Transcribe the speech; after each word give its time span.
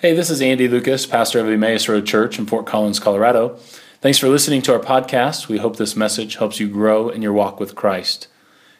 Hey, 0.00 0.14
this 0.14 0.30
is 0.30 0.40
Andy 0.40 0.68
Lucas, 0.68 1.06
pastor 1.06 1.40
of 1.40 1.48
Emmaus 1.48 1.88
Road 1.88 2.06
Church 2.06 2.38
in 2.38 2.46
Fort 2.46 2.66
Collins, 2.66 3.00
Colorado. 3.00 3.56
Thanks 4.00 4.16
for 4.16 4.28
listening 4.28 4.62
to 4.62 4.72
our 4.72 4.78
podcast. 4.78 5.48
We 5.48 5.58
hope 5.58 5.74
this 5.74 5.96
message 5.96 6.36
helps 6.36 6.60
you 6.60 6.68
grow 6.68 7.08
in 7.08 7.20
your 7.20 7.32
walk 7.32 7.58
with 7.58 7.74
Christ. 7.74 8.28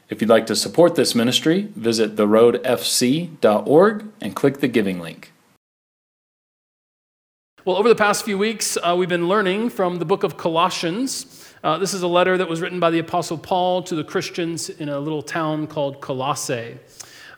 If 0.08 0.20
you'd 0.20 0.30
like 0.30 0.46
to 0.46 0.54
support 0.54 0.94
this 0.94 1.16
ministry, 1.16 1.72
visit 1.74 2.14
theroadfc.org 2.14 4.04
and 4.20 4.36
click 4.36 4.60
the 4.60 4.68
giving 4.68 5.00
link. 5.00 5.32
Well, 7.64 7.74
over 7.74 7.88
the 7.88 7.96
past 7.96 8.24
few 8.24 8.38
weeks, 8.38 8.78
uh, 8.80 8.94
we've 8.96 9.08
been 9.08 9.26
learning 9.26 9.70
from 9.70 9.98
the 9.98 10.04
book 10.04 10.22
of 10.22 10.36
Colossians. 10.36 11.52
Uh, 11.64 11.78
this 11.78 11.94
is 11.94 12.02
a 12.02 12.06
letter 12.06 12.38
that 12.38 12.48
was 12.48 12.60
written 12.60 12.78
by 12.78 12.92
the 12.92 13.00
Apostle 13.00 13.38
Paul 13.38 13.82
to 13.82 13.96
the 13.96 14.04
Christians 14.04 14.70
in 14.70 14.88
a 14.88 15.00
little 15.00 15.22
town 15.22 15.66
called 15.66 16.00
Colossae. 16.00 16.78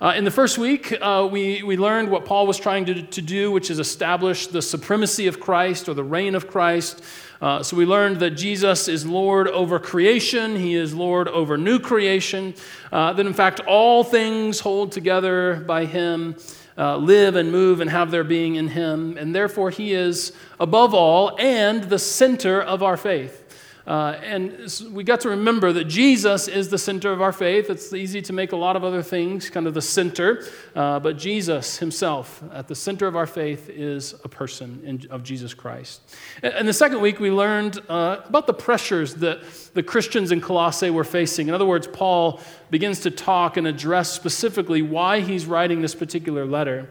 Uh, 0.02 0.14
in 0.16 0.24
the 0.24 0.30
first 0.30 0.56
week, 0.56 0.96
uh, 1.02 1.28
we, 1.30 1.62
we 1.62 1.76
learned 1.76 2.10
what 2.10 2.24
Paul 2.24 2.46
was 2.46 2.56
trying 2.56 2.86
to, 2.86 3.02
to 3.02 3.20
do, 3.20 3.50
which 3.50 3.70
is 3.70 3.78
establish 3.78 4.46
the 4.46 4.62
supremacy 4.62 5.26
of 5.26 5.40
Christ 5.40 5.90
or 5.90 5.94
the 5.94 6.02
reign 6.02 6.34
of 6.34 6.48
Christ. 6.48 7.04
Uh, 7.42 7.62
so 7.62 7.76
we 7.76 7.84
learned 7.84 8.18
that 8.20 8.30
Jesus 8.30 8.88
is 8.88 9.04
Lord 9.04 9.46
over 9.48 9.78
creation, 9.78 10.56
He 10.56 10.74
is 10.74 10.94
Lord 10.94 11.28
over 11.28 11.58
new 11.58 11.78
creation, 11.78 12.54
uh, 12.90 13.12
that 13.12 13.26
in 13.26 13.34
fact 13.34 13.60
all 13.60 14.02
things 14.02 14.60
hold 14.60 14.90
together 14.92 15.62
by 15.66 15.84
Him. 15.84 16.34
Uh, 16.78 16.96
live 16.96 17.36
and 17.36 17.52
move 17.52 17.82
and 17.82 17.90
have 17.90 18.10
their 18.10 18.24
being 18.24 18.54
in 18.54 18.68
him, 18.68 19.18
and 19.18 19.34
therefore 19.34 19.68
he 19.68 19.92
is 19.92 20.32
above 20.58 20.94
all 20.94 21.36
and 21.38 21.84
the 21.84 21.98
center 21.98 22.62
of 22.62 22.82
our 22.82 22.96
faith. 22.96 23.39
Uh, 23.86 24.18
and 24.22 24.72
we 24.90 25.02
got 25.04 25.20
to 25.20 25.28
remember 25.30 25.72
that 25.72 25.84
Jesus 25.84 26.48
is 26.48 26.68
the 26.68 26.78
center 26.78 27.12
of 27.12 27.20
our 27.20 27.32
faith. 27.32 27.70
It's 27.70 27.92
easy 27.92 28.22
to 28.22 28.32
make 28.32 28.52
a 28.52 28.56
lot 28.56 28.76
of 28.76 28.84
other 28.84 29.02
things 29.02 29.50
kind 29.50 29.66
of 29.66 29.74
the 29.74 29.82
center, 29.82 30.44
uh, 30.74 31.00
but 31.00 31.18
Jesus 31.18 31.78
himself 31.78 32.42
at 32.52 32.68
the 32.68 32.74
center 32.74 33.06
of 33.06 33.16
our 33.16 33.26
faith 33.26 33.68
is 33.70 34.14
a 34.24 34.28
person 34.28 34.80
in, 34.84 35.10
of 35.10 35.22
Jesus 35.22 35.54
Christ. 35.54 36.00
And, 36.42 36.52
and, 36.54 36.68
the 36.68 36.72
second 36.72 37.00
week, 37.00 37.20
we 37.20 37.30
learned 37.30 37.78
uh, 37.88 38.20
about 38.26 38.46
the 38.46 38.54
pressures 38.54 39.14
that 39.16 39.40
the 39.74 39.82
Christians 39.82 40.32
in 40.32 40.40
Colossae 40.40 40.90
were 40.90 41.04
facing. 41.04 41.48
In 41.48 41.54
other 41.54 41.66
words, 41.66 41.86
Paul 41.86 42.40
begins 42.70 43.00
to 43.00 43.10
talk 43.10 43.56
and 43.56 43.66
address 43.66 44.12
specifically 44.12 44.82
why 44.82 45.20
he's 45.20 45.46
writing 45.46 45.82
this 45.82 45.94
particular 45.94 46.46
letter. 46.46 46.88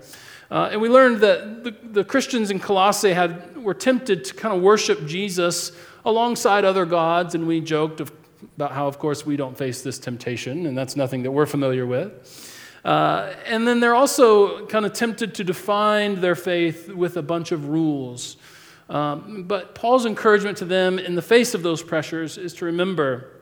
Uh, 0.52 0.70
and 0.72 0.82
we 0.82 0.90
learned 0.90 1.20
that 1.22 1.64
the, 1.64 1.76
the 1.92 2.04
Christians 2.04 2.50
in 2.50 2.60
Colossae 2.60 3.14
had, 3.14 3.58
were 3.58 3.74
tempted 3.74 4.26
to 4.26 4.34
kind 4.34 4.56
of 4.56 4.62
worship 4.62 5.06
Jesus 5.06 5.72
alongside 6.06 6.66
other 6.66 6.86
gods, 6.86 7.36
and 7.36 7.48
we 7.48 7.62
joked 7.62 8.02
of, 8.02 8.12
about 8.56 8.72
how, 8.72 8.88
of 8.88 8.98
course, 8.98 9.26
we 9.26 9.38
don't 9.38 9.58
face 9.58 9.84
this 9.84 10.00
temptation, 10.00 10.66
and 10.66 10.78
that's 10.78 10.96
nothing 10.96 11.24
that 11.24 11.32
we're 11.32 11.46
familiar 11.46 11.86
with. 11.86 12.56
Uh, 12.84 13.34
and 13.46 13.68
then 13.68 13.80
they're 13.80 13.96
also 13.96 14.66
kind 14.68 14.86
of 14.86 14.94
tempted 14.94 15.36
to 15.36 15.44
define 15.44 16.22
their 16.22 16.36
faith 16.36 16.90
with 16.90 17.18
a 17.18 17.22
bunch 17.22 17.52
of 17.52 17.68
rules. 17.68 18.38
Um, 18.90 19.44
but 19.44 19.76
Paul's 19.76 20.06
encouragement 20.06 20.58
to 20.60 20.66
them 20.66 20.98
in 20.98 21.16
the 21.16 21.22
face 21.22 21.54
of 21.54 21.62
those 21.62 21.84
pressures 21.84 22.38
is 22.38 22.54
to 22.56 22.66
remember 22.66 23.39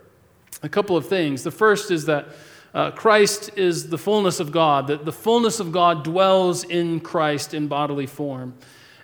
a 0.63 0.69
couple 0.69 0.97
of 0.97 1.07
things. 1.07 1.43
The 1.43 1.51
first 1.51 1.91
is 1.91 2.05
that 2.05 2.27
uh, 2.73 2.91
Christ 2.91 3.57
is 3.57 3.89
the 3.89 3.97
fullness 3.97 4.39
of 4.39 4.51
God, 4.51 4.87
that 4.87 5.05
the 5.05 5.11
fullness 5.11 5.59
of 5.59 5.71
God 5.71 6.03
dwells 6.03 6.63
in 6.63 6.99
Christ 6.99 7.53
in 7.53 7.67
bodily 7.67 8.05
form. 8.05 8.53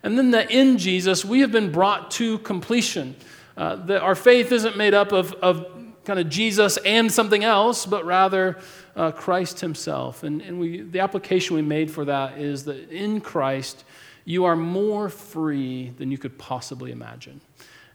And 0.04 0.18
then 0.18 0.32
that 0.32 0.52
in 0.52 0.78
Jesus 0.78 1.24
we 1.24 1.40
have 1.40 1.52
been 1.52 1.72
brought 1.72 2.12
to 2.12 2.40
completion. 2.40 3.16
Uh, 3.56 3.76
that 3.76 4.02
our 4.02 4.16
faith 4.16 4.52
isn't 4.52 4.78
made 4.78 4.94
up 4.94 5.12
of, 5.12 5.34
of 5.34 5.68
kind 6.06 6.20
of 6.20 6.30
Jesus 6.30 6.78
and 6.78 7.12
something 7.12 7.44
else, 7.44 7.86
but 7.86 8.06
rather 8.06 8.58
uh, 8.96 9.12
Christ 9.12 9.62
Himself. 9.62 10.24
And, 10.24 10.42
and 10.42 10.60
we, 10.60 10.82
the 10.82 11.00
application 11.00 11.56
we 11.56 11.62
made 11.62 11.90
for 11.90 12.06
that 12.06 12.38
is 12.38 12.66
that 12.66 12.90
in 12.90 13.22
Christ, 13.22 13.86
you 14.26 14.46
are 14.46 14.56
more 14.56 15.10
free 15.10 15.92
than 15.98 16.12
you 16.12 16.18
could 16.18 16.38
possibly 16.38 16.92
imagine. 16.92 17.42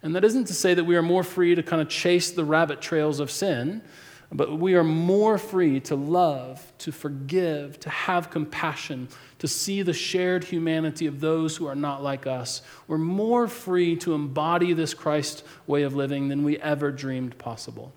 And 0.09 0.17
that 0.17 0.25
isn't 0.25 0.47
to 0.47 0.55
say 0.55 0.73
that 0.73 0.85
we 0.85 0.97
are 0.97 1.03
more 1.03 1.23
free 1.23 1.55
to 1.55 1.63
kind 1.63 1.83
of 1.83 1.91
chase 1.91 2.31
the 2.31 2.43
rabbit 2.43 2.81
trails 2.81 3.21
of 3.21 3.31
sin, 3.31 3.83
but 4.33 4.59
we 4.59 4.75
are 4.75 4.83
more 4.83 5.37
free 5.37 5.81
to 5.81 5.97
love, 5.97 6.73
to 6.79 6.93
forgive, 6.93 7.79
to 7.81 7.91
have 7.91 8.31
compassion, 8.31 9.09
to 9.39 9.47
see 9.47 9.83
the 9.83 9.93
shared 9.93 10.45
humanity 10.45 11.07
of 11.07 11.21
those 11.21 11.59
who 11.59 11.67
are 11.67 11.75
not 11.75 12.03
like 12.03 12.27
us. 12.27 12.63
We're 12.87 12.97
more 12.97 13.49
free 13.49 13.97
to 13.97 14.15
embody 14.15 14.73
this 14.73 14.95
Christ 14.95 15.45
way 15.67 15.83
of 15.83 15.95
living 15.95 16.29
than 16.29 16.43
we 16.43 16.57
ever 16.57 16.91
dreamed 16.91 17.37
possible. 17.37 17.93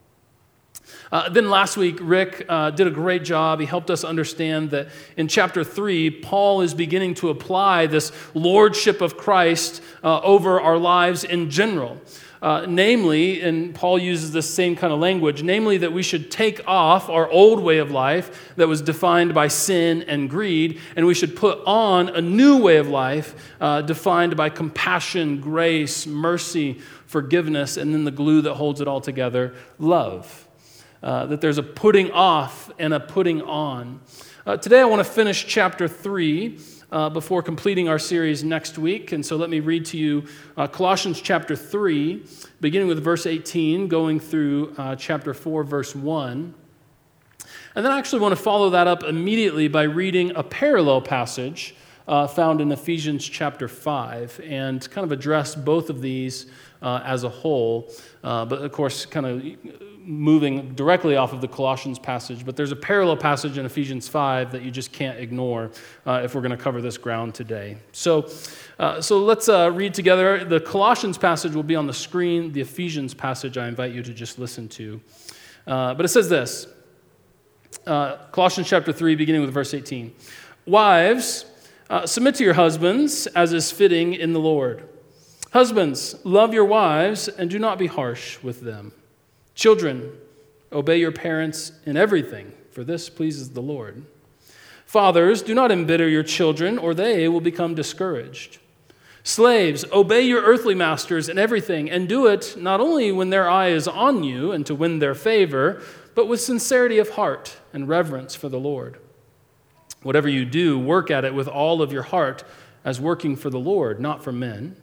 Uh, 1.12 1.30
then 1.30 1.50
last 1.50 1.78
week, 1.78 1.98
Rick 2.02 2.46
uh, 2.48 2.72
did 2.72 2.88
a 2.88 2.92
great 2.92 3.24
job. 3.24 3.60
He 3.60 3.66
helped 3.66 3.90
us 3.90 4.04
understand 4.04 4.72
that 4.72 4.90
in 5.18 5.28
chapter 5.28 5.64
3, 5.64 6.10
Paul 6.22 6.62
is 6.62 6.74
beginning 6.74 7.16
to 7.16 7.30
apply 7.30 7.88
this 7.88 8.12
lordship 8.34 9.02
of 9.02 9.18
Christ 9.18 9.82
uh, 10.04 10.22
over 10.22 10.62
our 10.62 10.78
lives 10.78 11.24
in 11.24 11.50
general. 11.50 12.00
Uh, 12.42 12.66
namely, 12.68 13.40
and 13.42 13.76
Paul 13.76 14.00
uses 14.00 14.32
this 14.32 14.52
same 14.52 14.76
kind 14.76 14.92
of 14.92 15.00
language, 15.00 15.44
namely 15.44 15.78
that 15.78 15.94
we 15.94 16.02
should 16.02 16.32
take 16.32 16.68
off 16.68 17.08
our 17.08 17.30
old 17.30 17.62
way 17.62 17.78
of 17.78 17.92
life 17.92 18.56
that 18.56 18.68
was 18.68 18.82
defined 18.82 19.36
by 19.36 19.48
sin 19.48 20.02
and 20.04 20.28
greed, 20.28 20.80
and 20.96 21.06
we 21.06 21.14
should 21.14 21.36
put 21.36 21.60
on 21.68 22.10
a 22.10 22.20
new 22.20 22.58
way 22.58 22.78
of 22.78 22.88
life 22.88 23.36
uh, 23.62 23.84
defined 23.84 24.36
by 24.36 24.50
compassion, 24.50 25.40
grace, 25.40 26.08
mercy, 26.08 26.80
forgiveness, 27.06 27.78
and 27.78 27.94
then 27.94 28.06
the 28.06 28.12
glue 28.12 28.42
that 28.42 28.56
holds 28.56 28.82
it 28.82 28.88
all 28.88 29.02
together 29.02 29.54
love. 29.78 30.48
Uh, 31.04 31.26
that 31.26 31.42
there's 31.42 31.58
a 31.58 31.64
putting 31.64 32.12
off 32.12 32.72
and 32.78 32.94
a 32.94 33.00
putting 33.00 33.42
on. 33.42 34.00
Uh, 34.46 34.56
today, 34.56 34.80
I 34.82 34.86
want 34.86 35.00
to 35.00 35.12
finish 35.12 35.48
chapter 35.48 35.88
3 35.88 36.60
uh, 36.92 37.10
before 37.10 37.42
completing 37.42 37.90
our 37.90 37.98
series 37.98 38.44
next 38.44 38.78
week. 38.78 39.12
And 39.12 39.26
so 39.26 39.36
let 39.36 39.50
me 39.50 39.62
read 39.62 39.86
to 39.86 39.98
you 39.98 40.26
uh, 40.58 40.68
Colossians 40.68 41.20
chapter 41.20 41.56
3, 41.56 42.24
beginning 42.60 42.88
with 42.88 43.04
verse 43.04 43.26
18, 43.26 43.88
going 43.88 44.20
through 44.20 44.76
uh, 44.78 44.96
chapter 44.96 45.34
4, 45.34 45.64
verse 45.64 45.96
1. 45.96 46.54
And 47.76 47.86
then 47.86 47.92
I 47.92 47.98
actually 47.98 48.22
want 48.22 48.36
to 48.36 48.42
follow 48.42 48.70
that 48.72 48.88
up 48.88 49.04
immediately 49.04 49.68
by 49.68 49.84
reading 49.84 50.36
a 50.36 50.44
parallel 50.44 51.02
passage 51.02 51.76
uh, 52.08 52.28
found 52.28 52.62
in 52.62 52.72
Ephesians 52.72 53.28
chapter 53.28 53.68
5 53.68 54.42
and 54.44 54.88
kind 54.92 55.06
of 55.06 55.12
address 55.12 55.56
both 55.56 55.90
of 55.90 56.02
these 56.02 56.48
uh, 56.82 57.02
as 57.06 57.24
a 57.24 57.30
whole. 57.30 57.90
Uh, 58.24 58.46
but 58.46 58.62
of 58.62 58.72
course, 58.72 59.06
kind 59.06 59.26
of 59.26 59.42
moving 60.04 60.74
directly 60.74 61.16
off 61.16 61.34
of 61.34 61.42
the 61.42 61.48
Colossians 61.48 62.00
passage, 62.00 62.46
but 62.46 62.56
there's 62.56 62.72
a 62.72 62.76
parallel 62.76 63.18
passage 63.18 63.58
in 63.58 63.66
Ephesians 63.66 64.08
5 64.08 64.52
that 64.52 64.62
you 64.62 64.72
just 64.72 64.92
can't 64.92 65.20
ignore 65.20 65.72
uh, 66.06 66.22
if 66.24 66.34
we're 66.36 66.42
going 66.42 66.56
to 66.56 66.58
cover 66.58 66.82
this 66.82 66.98
ground 66.98 67.34
today. 67.34 67.78
So, 67.92 68.30
uh, 68.80 69.02
so 69.02 69.20
let's 69.20 69.50
uh, 69.50 69.72
read 69.74 69.94
together. 69.94 70.44
The 70.44 70.60
Colossians 70.60 71.18
passage 71.18 71.54
will 71.54 71.64
be 71.64 71.76
on 71.76 71.88
the 71.88 71.94
screen. 71.94 72.52
The 72.52 72.62
Ephesians 72.62 73.14
passage 73.14 73.58
I 73.58 73.68
invite 73.68 73.94
you 73.94 74.04
to 74.04 74.14
just 74.14 74.40
listen 74.40 74.68
to. 74.70 75.02
Uh, 75.68 75.94
but 75.94 76.06
it 76.06 76.10
says 76.10 76.30
this 76.30 76.68
uh, 77.86 78.18
Colossians 78.32 78.70
chapter 78.70 78.92
3, 78.92 79.16
beginning 79.16 79.42
with 79.42 79.54
verse 79.54 79.74
18. 79.74 80.14
Wives, 80.66 81.46
uh, 81.90 82.06
submit 82.06 82.36
to 82.36 82.44
your 82.44 82.54
husbands 82.54 83.28
as 83.28 83.54
is 83.54 83.72
fitting 83.72 84.14
in 84.14 84.34
the 84.34 84.40
Lord. 84.40 84.88
Husbands, 85.52 86.16
love 86.24 86.54
your 86.54 86.66
wives 86.66 87.28
and 87.28 87.50
do 87.50 87.60
not 87.60 87.78
be 87.78 87.88
harsh 87.88 88.42
with 88.42 88.62
them. 88.62 88.94
Children, 89.56 90.12
obey 90.72 90.98
your 90.98 91.12
parents 91.12 91.74
in 91.86 91.98
everything, 91.98 92.54
for 92.72 92.84
this 92.84 93.10
pleases 93.10 93.52
the 93.52 93.62
Lord. 93.62 94.04
Fathers, 94.86 95.42
do 95.42 95.54
not 95.54 95.72
embitter 95.72 96.10
your 96.10 96.24
children, 96.24 96.78
or 96.78 96.94
they 96.94 97.28
will 97.28 97.42
become 97.42 97.76
discouraged. 97.76 98.60
Slaves, 99.24 99.86
obey 99.92 100.22
your 100.22 100.42
earthly 100.42 100.74
masters 100.74 101.30
in 101.30 101.38
everything, 101.38 101.90
and 101.90 102.10
do 102.10 102.28
it 102.28 102.56
not 102.58 102.82
only 102.82 103.12
when 103.12 103.30
their 103.30 103.50
eye 103.50 103.70
is 103.70 103.88
on 103.88 104.24
you 104.24 104.52
and 104.52 104.66
to 104.66 104.76
win 104.76 105.00
their 105.00 105.14
favor, 105.14 105.82
but 106.16 106.28
with 106.28 106.42
sincerity 106.42 106.98
of 106.98 107.12
heart 107.12 107.58
and 107.72 107.88
reverence 107.88 108.36
for 108.36 108.50
the 108.50 108.60
Lord. 108.60 108.98
Whatever 110.02 110.28
you 110.28 110.44
do, 110.44 110.80
work 110.80 111.12
at 111.12 111.24
it 111.24 111.34
with 111.34 111.48
all 111.48 111.82
of 111.82 111.94
your 111.94 112.04
heart, 112.04 112.44
as 112.84 113.00
working 113.00 113.36
for 113.36 113.50
the 113.52 113.60
Lord, 113.60 114.00
not 114.00 114.24
for 114.24 114.32
men, 114.32 114.76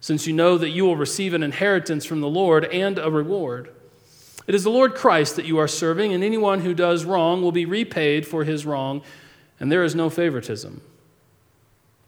since 0.00 0.26
you 0.26 0.32
know 0.32 0.56
that 0.56 0.70
you 0.70 0.84
will 0.84 0.96
receive 0.96 1.34
an 1.34 1.42
inheritance 1.42 2.06
from 2.06 2.22
the 2.22 2.28
Lord 2.28 2.64
and 2.64 2.98
a 2.98 3.10
reward. 3.10 3.70
It 4.46 4.54
is 4.54 4.64
the 4.64 4.70
Lord 4.70 4.94
Christ 4.94 5.36
that 5.36 5.46
you 5.46 5.58
are 5.58 5.68
serving, 5.68 6.12
and 6.12 6.22
anyone 6.22 6.60
who 6.60 6.74
does 6.74 7.04
wrong 7.04 7.40
will 7.40 7.52
be 7.52 7.64
repaid 7.64 8.26
for 8.26 8.44
his 8.44 8.66
wrong, 8.66 9.02
and 9.58 9.72
there 9.72 9.84
is 9.84 9.94
no 9.94 10.10
favoritism. 10.10 10.82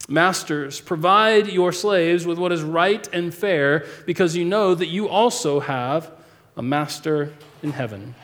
Masters, 0.08 0.80
provide 0.80 1.48
your 1.48 1.72
slaves 1.72 2.26
with 2.26 2.38
what 2.38 2.52
is 2.52 2.62
right 2.62 3.08
and 3.12 3.34
fair, 3.34 3.86
because 4.04 4.36
you 4.36 4.44
know 4.44 4.74
that 4.74 4.86
you 4.86 5.08
also 5.08 5.60
have 5.60 6.12
a 6.56 6.62
master 6.62 7.32
in 7.62 7.72
heaven. 7.72 8.14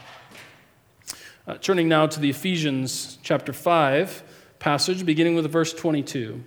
Uh, 1.47 1.55
turning 1.55 1.89
now 1.89 2.07
to 2.07 2.21
the 2.21 2.31
Ephesians 2.31 3.19
chapter 3.23 3.53
5 3.53 4.23
passage, 4.59 5.07
beginning 5.07 5.35
with 5.35 5.51
verse 5.51 5.73
22. 5.73 6.45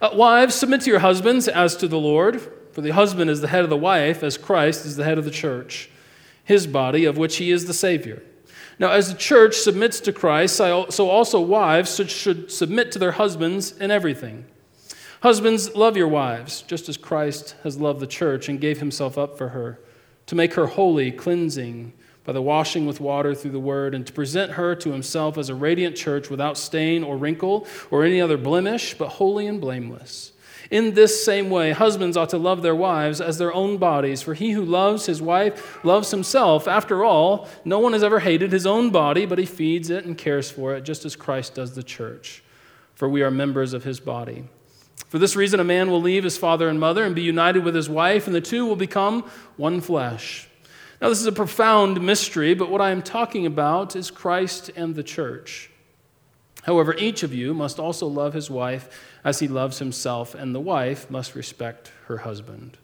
Uh, 0.00 0.10
wives, 0.14 0.54
submit 0.54 0.80
to 0.80 0.90
your 0.90 0.98
husbands 1.00 1.46
as 1.46 1.76
to 1.76 1.86
the 1.86 1.98
Lord, 1.98 2.40
for 2.72 2.80
the 2.80 2.90
husband 2.90 3.30
is 3.30 3.42
the 3.42 3.48
head 3.48 3.62
of 3.62 3.70
the 3.70 3.76
wife, 3.76 4.22
as 4.22 4.38
Christ 4.38 4.86
is 4.86 4.96
the 4.96 5.04
head 5.04 5.18
of 5.18 5.24
the 5.26 5.30
church 5.30 5.90
his 6.50 6.66
body, 6.66 7.04
of 7.04 7.16
which 7.16 7.36
he 7.36 7.52
is 7.52 7.66
the 7.66 7.72
Savior. 7.72 8.22
Now, 8.80 8.90
as 8.90 9.12
the 9.12 9.18
church 9.18 9.54
submits 9.54 10.00
to 10.00 10.12
Christ, 10.12 10.56
so 10.56 11.08
also 11.08 11.40
wives 11.40 11.94
should 12.10 12.50
submit 12.50 12.90
to 12.90 12.98
their 12.98 13.12
husbands 13.12 13.70
in 13.78 13.92
everything. 13.92 14.46
Husbands, 15.22 15.76
love 15.76 15.96
your 15.96 16.08
wives, 16.08 16.62
just 16.62 16.88
as 16.88 16.96
Christ 16.96 17.54
has 17.62 17.78
loved 17.78 18.00
the 18.00 18.06
church 18.06 18.48
and 18.48 18.60
gave 18.60 18.80
himself 18.80 19.16
up 19.16 19.38
for 19.38 19.50
her, 19.50 19.78
to 20.26 20.34
make 20.34 20.54
her 20.54 20.66
holy, 20.66 21.12
cleansing 21.12 21.92
by 22.24 22.32
the 22.32 22.42
washing 22.42 22.84
with 22.84 23.00
water 23.00 23.32
through 23.32 23.52
the 23.52 23.60
word, 23.60 23.94
and 23.94 24.04
to 24.06 24.12
present 24.12 24.52
her 24.52 24.74
to 24.74 24.90
himself 24.90 25.38
as 25.38 25.50
a 25.50 25.54
radiant 25.54 25.94
church 25.94 26.30
without 26.30 26.58
stain 26.58 27.04
or 27.04 27.16
wrinkle 27.16 27.66
or 27.92 28.02
any 28.02 28.20
other 28.20 28.36
blemish, 28.36 28.94
but 28.94 29.08
holy 29.08 29.46
and 29.46 29.60
blameless. 29.60 30.32
In 30.70 30.94
this 30.94 31.24
same 31.24 31.50
way, 31.50 31.72
husbands 31.72 32.16
ought 32.16 32.28
to 32.28 32.38
love 32.38 32.62
their 32.62 32.76
wives 32.76 33.20
as 33.20 33.38
their 33.38 33.52
own 33.52 33.76
bodies, 33.76 34.22
for 34.22 34.34
he 34.34 34.52
who 34.52 34.64
loves 34.64 35.06
his 35.06 35.20
wife 35.20 35.84
loves 35.84 36.12
himself. 36.12 36.68
After 36.68 37.04
all, 37.04 37.48
no 37.64 37.80
one 37.80 37.92
has 37.92 38.04
ever 38.04 38.20
hated 38.20 38.52
his 38.52 38.66
own 38.66 38.90
body, 38.90 39.26
but 39.26 39.38
he 39.38 39.46
feeds 39.46 39.90
it 39.90 40.04
and 40.04 40.16
cares 40.16 40.48
for 40.48 40.74
it, 40.76 40.84
just 40.84 41.04
as 41.04 41.16
Christ 41.16 41.56
does 41.56 41.74
the 41.74 41.82
church. 41.82 42.44
For 42.94 43.08
we 43.08 43.22
are 43.22 43.32
members 43.32 43.72
of 43.72 43.82
his 43.82 43.98
body. 43.98 44.44
For 45.08 45.18
this 45.18 45.34
reason, 45.34 45.58
a 45.58 45.64
man 45.64 45.90
will 45.90 46.00
leave 46.00 46.22
his 46.22 46.38
father 46.38 46.68
and 46.68 46.78
mother 46.78 47.02
and 47.02 47.16
be 47.16 47.22
united 47.22 47.64
with 47.64 47.74
his 47.74 47.88
wife, 47.88 48.28
and 48.28 48.34
the 48.34 48.40
two 48.40 48.64
will 48.64 48.76
become 48.76 49.24
one 49.56 49.80
flesh. 49.80 50.48
Now, 51.02 51.08
this 51.08 51.18
is 51.18 51.26
a 51.26 51.32
profound 51.32 52.00
mystery, 52.00 52.54
but 52.54 52.70
what 52.70 52.80
I 52.80 52.90
am 52.90 53.02
talking 53.02 53.44
about 53.44 53.96
is 53.96 54.08
Christ 54.08 54.70
and 54.76 54.94
the 54.94 55.02
church. 55.02 55.70
However, 56.62 56.94
each 56.94 57.24
of 57.24 57.34
you 57.34 57.54
must 57.54 57.80
also 57.80 58.06
love 58.06 58.34
his 58.34 58.50
wife 58.50 59.09
as 59.24 59.40
he 59.40 59.48
loves 59.48 59.78
himself, 59.78 60.34
and 60.34 60.54
the 60.54 60.60
wife 60.60 61.10
must 61.10 61.34
respect 61.34 61.92
her 62.06 62.18
husband. 62.18 62.78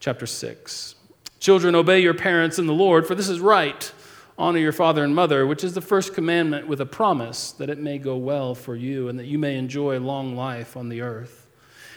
Chapter 0.00 0.26
6 0.26 0.94
Children, 1.38 1.74
obey 1.74 2.00
your 2.00 2.14
parents 2.14 2.58
in 2.58 2.66
the 2.66 2.72
Lord, 2.72 3.06
for 3.06 3.14
this 3.14 3.28
is 3.28 3.40
right. 3.40 3.92
Honor 4.38 4.58
your 4.58 4.72
father 4.72 5.02
and 5.02 5.14
mother, 5.14 5.46
which 5.46 5.64
is 5.64 5.74
the 5.74 5.80
first 5.80 6.14
commandment 6.14 6.66
with 6.68 6.80
a 6.80 6.86
promise 6.86 7.52
that 7.52 7.70
it 7.70 7.78
may 7.78 7.98
go 7.98 8.16
well 8.16 8.54
for 8.54 8.76
you 8.76 9.08
and 9.08 9.18
that 9.18 9.26
you 9.26 9.38
may 9.38 9.56
enjoy 9.56 9.98
long 9.98 10.36
life 10.36 10.76
on 10.76 10.88
the 10.88 11.00
earth. 11.00 11.46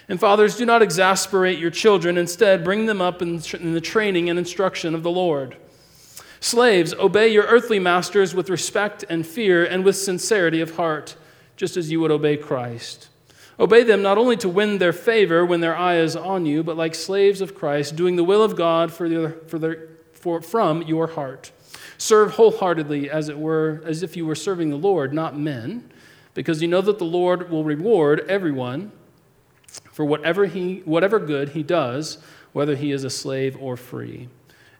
And 0.08 0.20
fathers, 0.20 0.56
do 0.56 0.66
not 0.66 0.82
exasperate 0.82 1.60
your 1.60 1.70
children. 1.70 2.18
Instead, 2.18 2.64
bring 2.64 2.86
them 2.86 3.02
up 3.02 3.22
in, 3.22 3.38
the 3.38 3.82
training 3.82 4.30
and 4.30 4.40
instruction 4.40 4.96
of 4.96 5.04
the 5.04 5.12
Lord. 5.12 5.58
Slaves, 6.40 6.94
obey 6.94 7.28
your 7.28 7.44
earthly 7.44 7.80
masters 7.80 8.34
with 8.34 8.50
respect 8.50 9.04
and 9.10 9.28
fear 9.28 9.66
and 9.66 9.84
with 9.84 9.98
sincerity 9.98 10.62
of 10.62 10.78
heart, 10.78 11.16
just 11.58 11.76
as 11.76 11.92
you 11.92 12.00
would 12.00 12.12
obey 12.12 12.38
Christ. 12.38 13.10
Obey 13.60 13.84
them 13.84 14.02
not 14.02 14.18
only 14.18 14.38
to 14.38 14.48
win 14.50 14.78
their 14.78 14.94
favor 14.94 15.46
when 15.46 15.60
their 15.60 15.76
eye 15.76 15.98
is 15.98 16.16
on 16.16 16.46
you, 16.46 16.64
but 16.64 16.78
like 16.78 16.96
slaves 16.96 17.42
of 17.42 17.56
Christ, 17.56 17.96
doing 17.96 18.16
the 18.16 18.24
will 18.24 18.42
of 18.42 18.56
God 18.56 18.94
for 18.94 19.10
their, 19.10 19.32
for 19.48 19.60
their, 19.60 19.90
for, 20.14 20.42
from 20.42 20.82
your 20.84 21.08
heart 21.08 21.52
Serve 22.00 22.32
wholeheartedly, 22.32 23.10
as 23.10 23.28
it 23.28 23.38
were, 23.38 23.82
as 23.86 24.04
if 24.04 24.16
you 24.16 24.26
were 24.26 24.34
serving 24.34 24.70
the 24.70 24.78
Lord, 24.78 25.14
not 25.14 25.38
men, 25.38 25.92
because 26.34 26.62
you 26.62 26.68
know 26.70 26.80
that 26.80 26.98
the 26.98 27.04
Lord 27.04 27.50
will 27.50 27.66
reward 27.66 28.26
everyone 28.30 28.94
for 29.92 30.06
whatever, 30.06 30.46
he, 30.46 30.82
whatever 30.86 31.20
good 31.20 31.50
he 31.50 31.62
does, 31.62 32.18
whether 32.54 32.78
he 32.78 32.94
is 32.94 33.04
a 33.04 33.10
slave 33.10 33.58
or 33.60 33.76
free. 33.76 34.30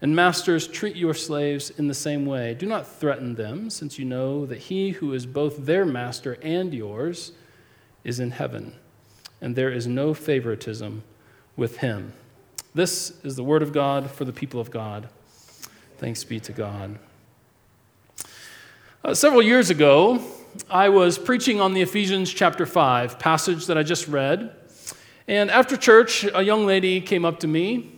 And 0.02 0.16
masters, 0.16 0.66
treat 0.66 0.96
your 0.96 1.14
slaves 1.14 1.72
in 1.72 1.90
the 1.90 1.94
same 1.94 2.26
way. 2.26 2.54
Do 2.54 2.66
not 2.66 2.88
threaten 2.88 3.36
them, 3.36 3.70
since 3.70 4.00
you 4.00 4.06
know 4.06 4.46
that 4.46 4.60
he 4.60 4.92
who 4.92 5.14
is 5.14 5.26
both 5.26 5.66
their 5.66 5.86
master 5.86 6.38
and 6.42 6.74
yours 6.74 7.34
is 8.04 8.20
in 8.20 8.32
heaven, 8.32 8.74
and 9.42 9.56
there 9.56 9.72
is 9.72 9.88
no 9.88 10.14
favoritism 10.14 11.04
with 11.56 11.78
him. 11.78 12.14
This 12.74 13.14
is 13.24 13.36
the 13.36 13.44
word 13.44 13.64
of 13.64 13.74
God 13.74 14.10
for 14.10 14.26
the 14.26 14.34
people 14.34 14.60
of 14.60 14.72
God. 14.72 15.10
Thanks 15.98 16.24
be 16.24 16.40
to 16.42 16.52
God. 16.52 17.00
Uh, 19.04 19.14
several 19.14 19.42
years 19.42 19.70
ago, 19.70 20.22
I 20.70 20.90
was 20.90 21.18
preaching 21.18 21.60
on 21.60 21.74
the 21.74 21.82
Ephesians 21.82 22.34
chapter 22.34 22.66
5 22.66 23.18
passage 23.20 23.66
that 23.68 23.78
I 23.78 23.84
just 23.84 24.08
read. 24.08 24.56
And 25.28 25.50
after 25.52 25.78
church, 25.78 26.26
a 26.34 26.42
young 26.42 26.66
lady 26.66 27.02
came 27.02 27.26
up 27.26 27.40
to 27.42 27.48
me 27.48 27.92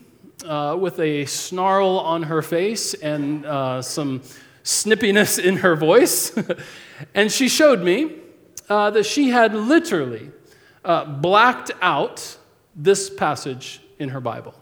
uh, 0.46 0.78
with 0.80 1.00
a 1.00 1.26
snarl 1.26 2.00
on 2.00 2.24
her 2.24 2.42
face 2.42 2.94
and 2.94 3.46
uh, 3.46 3.82
some 3.82 4.22
snippiness 4.64 5.38
in 5.44 5.58
her 5.58 5.76
voice. 5.76 6.38
and 7.14 7.32
she 7.32 7.48
showed 7.48 7.82
me 7.82 8.21
uh, 8.72 8.90
that 8.90 9.06
she 9.06 9.30
had 9.30 9.54
literally 9.54 10.32
uh, 10.86 11.04
blacked 11.04 11.72
out 11.82 12.38
this 12.74 13.10
passage 13.10 13.82
in 14.00 14.08
her 14.08 14.22
Bible. 14.22 14.54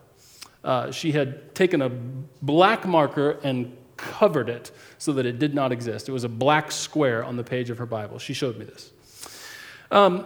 Uh, 0.64 0.90
she 0.90 1.12
had 1.12 1.54
taken 1.54 1.80
a 1.84 1.90
black 2.42 2.88
marker 2.88 3.40
and 3.44 3.78
covered 3.98 4.50
it 4.50 4.72
so 4.98 5.14
that 5.14 5.28
it 5.28 5.38
did 5.38 5.54
not 5.54 5.72
exist. 5.72 6.10
It 6.10 6.12
was 6.12 6.24
a 6.24 6.30
black 6.30 6.72
square 6.72 7.24
on 7.24 7.38
the 7.38 7.44
page 7.44 7.70
of 7.70 7.78
her 7.78 7.86
Bible. 7.86 8.18
She 8.18 8.34
showed 8.34 8.58
me 8.58 8.66
this. 8.66 8.92
Um, 9.92 10.26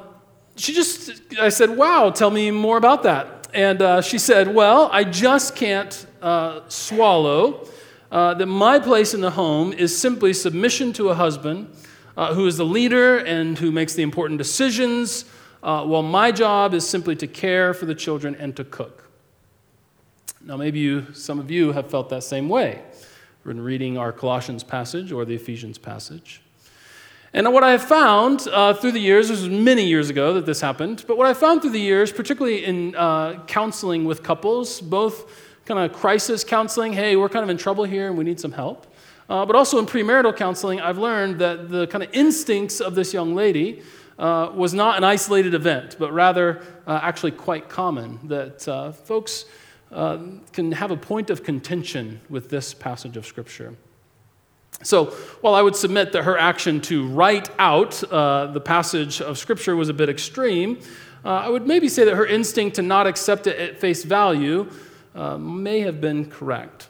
she 0.55 0.73
just, 0.73 1.21
I 1.37 1.49
said, 1.49 1.69
wow, 1.71 2.09
tell 2.09 2.31
me 2.31 2.51
more 2.51 2.77
about 2.77 3.03
that. 3.03 3.49
And 3.53 3.81
uh, 3.81 4.01
she 4.01 4.17
said, 4.17 4.55
well, 4.55 4.89
I 4.93 5.03
just 5.03 5.57
can't 5.57 6.07
uh, 6.21 6.61
swallow 6.69 7.67
uh, 8.09 8.33
that 8.35 8.45
my 8.45 8.79
place 8.79 9.13
in 9.13 9.19
the 9.19 9.31
home 9.31 9.73
is 9.73 9.97
simply 9.97 10.31
submission 10.31 10.93
to 10.93 11.09
a 11.09 11.15
husband 11.15 11.67
uh, 12.17 12.33
who 12.33 12.47
is 12.47 12.57
the 12.57 12.65
leader 12.65 13.17
and 13.17 13.57
who 13.57 13.71
makes 13.71 13.93
the 13.93 14.03
important 14.03 14.37
decisions, 14.37 15.25
uh, 15.61 15.83
while 15.85 16.03
my 16.03 16.31
job 16.31 16.73
is 16.73 16.87
simply 16.87 17.15
to 17.15 17.27
care 17.27 17.73
for 17.73 17.85
the 17.85 17.95
children 17.95 18.35
and 18.35 18.55
to 18.55 18.63
cook. 18.63 19.09
Now, 20.45 20.57
maybe 20.57 20.79
you, 20.79 21.13
some 21.13 21.39
of 21.39 21.49
you 21.49 21.71
have 21.71 21.89
felt 21.89 22.09
that 22.09 22.23
same 22.23 22.49
way 22.49 22.81
when 23.43 23.61
reading 23.61 23.97
our 23.97 24.11
Colossians 24.11 24.63
passage 24.63 25.11
or 25.11 25.25
the 25.25 25.35
Ephesians 25.35 25.77
passage. 25.77 26.41
And 27.33 27.51
what 27.51 27.63
I 27.63 27.71
have 27.71 27.83
found 27.83 28.47
uh, 28.51 28.73
through 28.75 28.91
the 28.91 28.99
years, 28.99 29.29
this 29.29 29.39
was 29.41 29.49
many 29.49 29.85
years 29.85 30.09
ago 30.09 30.33
that 30.35 30.45
this 30.45 30.61
happened, 30.61 31.03
but 31.07 31.17
what 31.17 31.25
I 31.25 31.33
found 31.33 31.61
through 31.61 31.71
the 31.71 31.79
years, 31.79 32.11
particularly 32.11 32.63
in 32.63 32.95
uh, 32.95 33.43
counseling 33.47 34.05
with 34.05 34.21
couples, 34.21 34.79
both 34.79 35.31
kind 35.65 35.79
of 35.79 35.97
crisis 35.97 36.43
counseling, 36.43 36.93
hey, 36.93 37.15
we're 37.15 37.29
kind 37.29 37.43
of 37.43 37.49
in 37.49 37.57
trouble 37.57 37.85
here 37.85 38.07
and 38.07 38.17
we 38.17 38.23
need 38.23 38.39
some 38.39 38.51
help, 38.51 38.92
uh, 39.29 39.45
but 39.45 39.55
also 39.55 39.79
in 39.79 39.85
premarital 39.85 40.35
counseling, 40.35 40.81
I've 40.81 40.97
learned 40.97 41.39
that 41.39 41.69
the 41.69 41.87
kind 41.87 42.03
of 42.03 42.09
instincts 42.13 42.81
of 42.81 42.95
this 42.95 43.13
young 43.13 43.35
lady 43.35 43.81
uh, 44.19 44.51
was 44.53 44.73
not 44.73 44.97
an 44.97 45.03
isolated 45.03 45.53
event, 45.53 45.95
but 45.97 46.11
rather 46.11 46.61
uh, 46.85 46.99
actually 47.01 47.31
quite 47.31 47.69
common. 47.69 48.19
That 48.25 48.67
uh, 48.67 48.91
folks 48.91 49.45
uh, 49.91 50.19
can 50.51 50.71
have 50.73 50.91
a 50.91 50.97
point 50.97 51.29
of 51.29 51.43
contention 51.43 52.21
with 52.29 52.49
this 52.49 52.73
passage 52.73 53.17
of 53.17 53.25
Scripture. 53.25 53.75
So, 54.81 55.05
while 55.41 55.55
I 55.55 55.61
would 55.61 55.75
submit 55.75 56.11
that 56.11 56.23
her 56.23 56.37
action 56.37 56.81
to 56.81 57.07
write 57.07 57.49
out 57.57 58.03
uh, 58.11 58.47
the 58.47 58.59
passage 58.59 59.21
of 59.21 59.37
Scripture 59.37 59.75
was 59.75 59.87
a 59.87 59.93
bit 59.93 60.09
extreme, 60.09 60.79
I 61.25 61.47
would 61.47 61.65
maybe 61.65 61.87
say 61.87 62.03
that 62.03 62.15
her 62.15 62.25
instinct 62.25 62.75
to 62.75 62.81
not 62.81 63.07
accept 63.07 63.47
it 63.47 63.57
at 63.57 63.79
face 63.79 64.03
value 64.03 64.69
may 65.39 65.79
have 65.79 66.01
been 66.01 66.29
correct. 66.29 66.89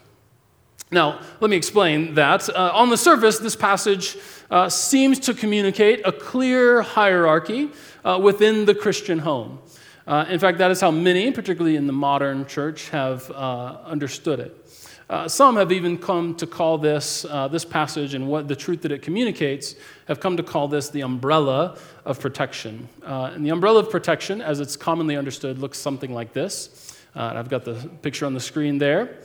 Now, 0.94 1.20
let 1.40 1.50
me 1.50 1.58
explain 1.58 2.14
that. 2.14 2.48
Uh, 2.48 2.72
on 2.74 2.90
the 2.90 2.98
surface, 2.98 3.40
this 3.40 3.56
passage 3.56 4.18
uh, 4.50 4.70
seems 4.70 5.20
to 5.22 5.34
communicate 5.34 6.02
a 6.06 6.12
clear 6.12 6.82
hierarchy 6.82 7.70
within 8.22 8.66
the 8.66 8.76
Christian 8.76 9.20
home. 9.20 9.60
Uh, 10.06 10.26
in 10.30 10.38
fact, 10.38 10.58
that 10.58 10.70
is 10.70 10.82
how 10.82 10.92
many, 10.92 11.32
particularly 11.32 11.78
in 11.78 11.88
the 11.88 11.94
modern 11.94 12.46
church, 12.46 12.90
have 12.90 13.30
uh, 13.32 13.78
understood 13.86 14.40
it. 14.40 14.58
Uh, 15.10 15.28
some 15.28 15.56
have 15.56 15.72
even 15.72 15.98
come 15.98 16.36
to 16.36 16.48
call 16.48 16.78
this, 16.78 17.26
uh, 17.26 17.48
this 17.48 17.64
passage 17.64 18.14
and 18.14 18.28
what 18.28 18.48
the 18.48 18.56
truth 18.56 18.82
that 18.82 18.92
it 18.92 19.02
communicates, 19.02 19.76
have 20.08 20.20
come 20.20 20.36
to 20.36 20.44
call 20.44 20.68
this 20.68 20.90
the 20.90 21.02
umbrella 21.02 21.78
of 22.06 22.20
protection. 22.20 22.88
Uh, 23.06 23.32
and 23.34 23.46
the 23.46 23.50
umbrella 23.50 23.80
of 23.80 23.90
protection, 23.90 24.42
as 24.42 24.60
it's 24.60 24.76
commonly 24.76 25.16
understood, 25.16 25.60
looks 25.60 25.78
something 25.78 26.14
like 26.14 26.34
this. 26.34 26.98
Uh, 27.16 27.34
I've 27.36 27.50
got 27.50 27.64
the 27.64 27.76
picture 28.02 28.26
on 28.26 28.34
the 28.34 28.40
screen 28.40 28.78
there. 28.78 29.20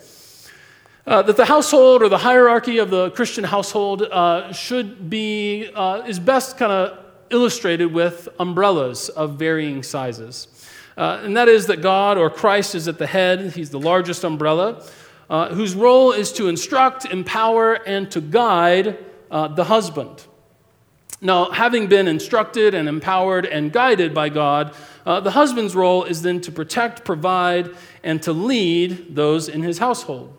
That 1.09 1.37
the 1.37 1.45
household 1.45 2.03
or 2.03 2.09
the 2.09 2.19
hierarchy 2.19 2.79
of 2.79 2.91
the 2.91 3.11
Christian 3.11 3.45
household 3.45 4.07
should 4.53 5.09
be, 5.09 5.71
is 6.07 6.19
best 6.19 6.59
kind 6.59 6.73
of 6.73 7.05
illustrated 7.31 7.87
with 7.87 8.29
umbrellas 8.39 9.09
of 9.09 9.39
varying 9.39 9.83
sizes. 9.83 10.49
Uh, 10.97 11.21
and 11.23 11.37
that 11.37 11.49
is 11.49 11.67
that 11.67 11.81
God 11.81 12.19
or 12.19 12.29
Christ 12.31 12.75
is 12.75 12.89
at 12.89 12.99
the 12.99 13.07
head, 13.07 13.53
He's 13.53 13.71
the 13.71 13.79
largest 13.79 14.25
umbrella, 14.25 14.85
uh, 15.31 15.55
whose 15.55 15.75
role 15.75 16.13
is 16.13 16.33
to 16.33 16.49
instruct, 16.49 17.05
empower, 17.05 17.75
and 17.75 18.11
to 18.11 18.21
guide 18.21 18.99
uh, 19.31 19.49
the 19.49 19.65
husband. 19.65 20.25
Now, 21.21 21.51
having 21.51 21.89
been 21.89 22.09
instructed 22.09 22.75
and 22.75 22.89
empowered 22.89 23.45
and 23.45 23.73
guided 23.73 24.15
by 24.15 24.29
God, 24.29 24.75
uh, 25.05 25.21
the 25.21 25.33
husband's 25.33 25.75
role 25.75 26.05
is 26.05 26.23
then 26.23 26.41
to 26.43 26.53
protect, 26.53 27.05
provide, 27.05 27.71
and 28.03 28.23
to 28.23 28.33
lead 28.33 29.15
those 29.15 29.49
in 29.49 29.63
his 29.63 29.79
household. 29.79 30.38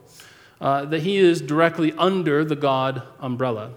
Uh, 0.61 0.83
that 0.85 1.01
he 1.01 1.17
is 1.17 1.41
directly 1.41 1.93
under 1.93 2.43
the 2.43 2.55
God 2.55 3.01
umbrella. 3.19 3.71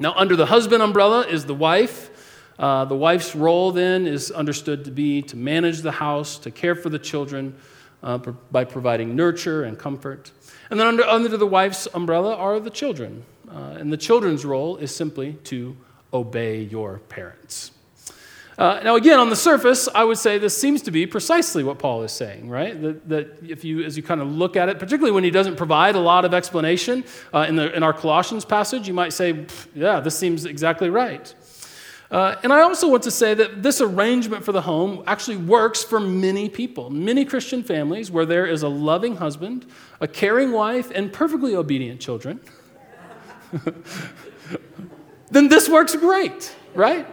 Now, 0.00 0.12
under 0.16 0.34
the 0.34 0.46
husband 0.46 0.82
umbrella 0.82 1.20
is 1.20 1.44
the 1.44 1.54
wife, 1.54 2.10
uh, 2.58 2.84
the 2.84 2.96
wife's 2.96 3.36
role 3.36 3.70
then 3.70 4.06
is 4.06 4.32
understood 4.32 4.84
to 4.86 4.90
be 4.90 5.22
to 5.22 5.36
manage 5.36 5.82
the 5.82 5.92
house, 5.92 6.38
to 6.38 6.50
care 6.50 6.74
for 6.74 6.88
the 6.88 6.98
children 6.98 7.54
uh, 8.02 8.18
by 8.50 8.64
providing 8.64 9.14
nurture 9.14 9.62
and 9.62 9.78
comfort. 9.78 10.32
And 10.70 10.80
then 10.80 10.86
under, 10.86 11.04
under 11.04 11.36
the 11.36 11.46
wife's 11.46 11.86
umbrella 11.94 12.34
are 12.34 12.58
the 12.58 12.70
children. 12.70 13.24
Uh, 13.48 13.76
and 13.78 13.92
the 13.92 13.96
children's 13.96 14.44
role 14.44 14.76
is 14.76 14.94
simply 14.94 15.34
to 15.44 15.76
obey 16.12 16.62
your 16.62 16.98
parents. 17.08 17.70
Uh, 18.56 18.80
now, 18.84 18.94
again, 18.94 19.18
on 19.18 19.30
the 19.30 19.36
surface, 19.36 19.88
I 19.94 20.04
would 20.04 20.18
say 20.18 20.38
this 20.38 20.56
seems 20.56 20.82
to 20.82 20.92
be 20.92 21.06
precisely 21.06 21.64
what 21.64 21.78
Paul 21.78 22.04
is 22.04 22.12
saying, 22.12 22.48
right? 22.48 22.80
That, 22.80 23.08
that 23.08 23.38
if 23.42 23.64
you, 23.64 23.82
as 23.82 23.96
you 23.96 24.02
kind 24.02 24.20
of 24.20 24.30
look 24.30 24.56
at 24.56 24.68
it, 24.68 24.78
particularly 24.78 25.10
when 25.10 25.24
he 25.24 25.30
doesn't 25.30 25.56
provide 25.56 25.96
a 25.96 26.00
lot 26.00 26.24
of 26.24 26.32
explanation 26.32 27.04
uh, 27.32 27.46
in, 27.48 27.56
the, 27.56 27.74
in 27.74 27.82
our 27.82 27.92
Colossians 27.92 28.44
passage, 28.44 28.86
you 28.86 28.94
might 28.94 29.12
say, 29.12 29.46
yeah, 29.74 29.98
this 29.98 30.16
seems 30.16 30.44
exactly 30.44 30.88
right. 30.88 31.34
Uh, 32.12 32.36
and 32.44 32.52
I 32.52 32.60
also 32.60 32.88
want 32.88 33.02
to 33.04 33.10
say 33.10 33.34
that 33.34 33.64
this 33.64 33.80
arrangement 33.80 34.44
for 34.44 34.52
the 34.52 34.60
home 34.60 35.02
actually 35.06 35.38
works 35.38 35.82
for 35.82 35.98
many 35.98 36.48
people, 36.48 36.90
many 36.90 37.24
Christian 37.24 37.64
families 37.64 38.08
where 38.08 38.24
there 38.24 38.46
is 38.46 38.62
a 38.62 38.68
loving 38.68 39.16
husband, 39.16 39.66
a 40.00 40.06
caring 40.06 40.52
wife, 40.52 40.92
and 40.94 41.12
perfectly 41.12 41.56
obedient 41.56 42.00
children. 42.00 42.38
then 45.32 45.48
this 45.48 45.68
works 45.68 45.96
great, 45.96 46.54
right? 46.74 47.04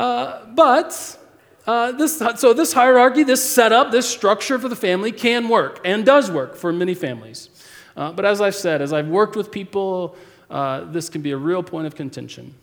Uh, 0.00 0.46
but 0.54 1.18
uh, 1.66 1.92
this, 1.92 2.22
so 2.36 2.54
this 2.54 2.72
hierarchy, 2.72 3.22
this 3.22 3.44
setup, 3.44 3.90
this 3.90 4.08
structure 4.08 4.58
for 4.58 4.70
the 4.70 4.76
family 4.76 5.12
can 5.12 5.46
work 5.46 5.78
and 5.84 6.06
does 6.06 6.30
work 6.30 6.56
for 6.56 6.72
many 6.72 6.94
families. 6.94 7.50
Uh, 7.94 8.10
but 8.10 8.24
as 8.24 8.40
I've 8.40 8.54
said, 8.54 8.80
as 8.80 8.94
I've 8.94 9.08
worked 9.08 9.36
with 9.36 9.50
people, 9.50 10.16
uh, 10.48 10.84
this 10.84 11.10
can 11.10 11.20
be 11.20 11.32
a 11.32 11.36
real 11.36 11.62
point 11.62 11.86
of 11.86 11.96
contention. 11.96 12.54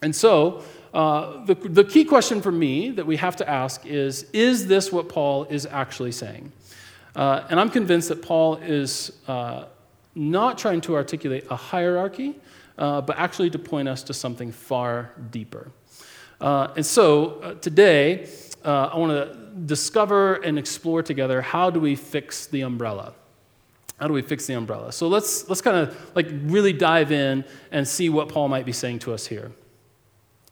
And 0.00 0.14
so, 0.14 0.62
uh, 0.94 1.44
the, 1.44 1.54
the 1.56 1.82
key 1.82 2.04
question 2.04 2.40
for 2.40 2.52
me 2.52 2.90
that 2.90 3.04
we 3.04 3.16
have 3.16 3.34
to 3.36 3.50
ask 3.50 3.84
is 3.84 4.26
Is 4.32 4.68
this 4.68 4.92
what 4.92 5.08
Paul 5.08 5.46
is 5.46 5.66
actually 5.66 6.12
saying? 6.12 6.52
And 7.16 7.58
I'm 7.58 7.70
convinced 7.70 8.10
that 8.10 8.22
Paul 8.22 8.58
is 8.58 9.10
not 10.14 10.56
trying 10.56 10.82
to 10.82 10.94
articulate 10.94 11.46
a 11.50 11.56
hierarchy, 11.56 12.36
but 12.76 13.18
actually 13.18 13.50
to 13.50 13.58
point 13.58 13.88
us 13.88 14.04
to 14.04 14.14
something 14.14 14.52
far 14.52 15.10
deeper. 15.32 15.72
Uh, 16.40 16.72
and 16.76 16.86
so 16.86 17.40
uh, 17.40 17.54
today, 17.54 18.28
uh, 18.64 18.90
I 18.92 18.98
want 18.98 19.12
to 19.12 19.38
discover 19.66 20.36
and 20.36 20.58
explore 20.58 21.02
together 21.02 21.42
how 21.42 21.70
do 21.70 21.80
we 21.80 21.96
fix 21.96 22.46
the 22.46 22.62
umbrella? 22.62 23.14
How 23.98 24.08
do 24.08 24.14
we 24.14 24.22
fix 24.22 24.46
the 24.46 24.54
umbrella? 24.54 24.92
So 24.92 25.08
let's, 25.08 25.48
let's 25.48 25.60
kind 25.60 25.76
of 25.76 26.10
like 26.14 26.28
really 26.44 26.72
dive 26.72 27.12
in 27.12 27.44
and 27.70 27.86
see 27.86 28.08
what 28.08 28.30
Paul 28.30 28.48
might 28.48 28.64
be 28.64 28.72
saying 28.72 29.00
to 29.00 29.12
us 29.12 29.26
here. 29.26 29.52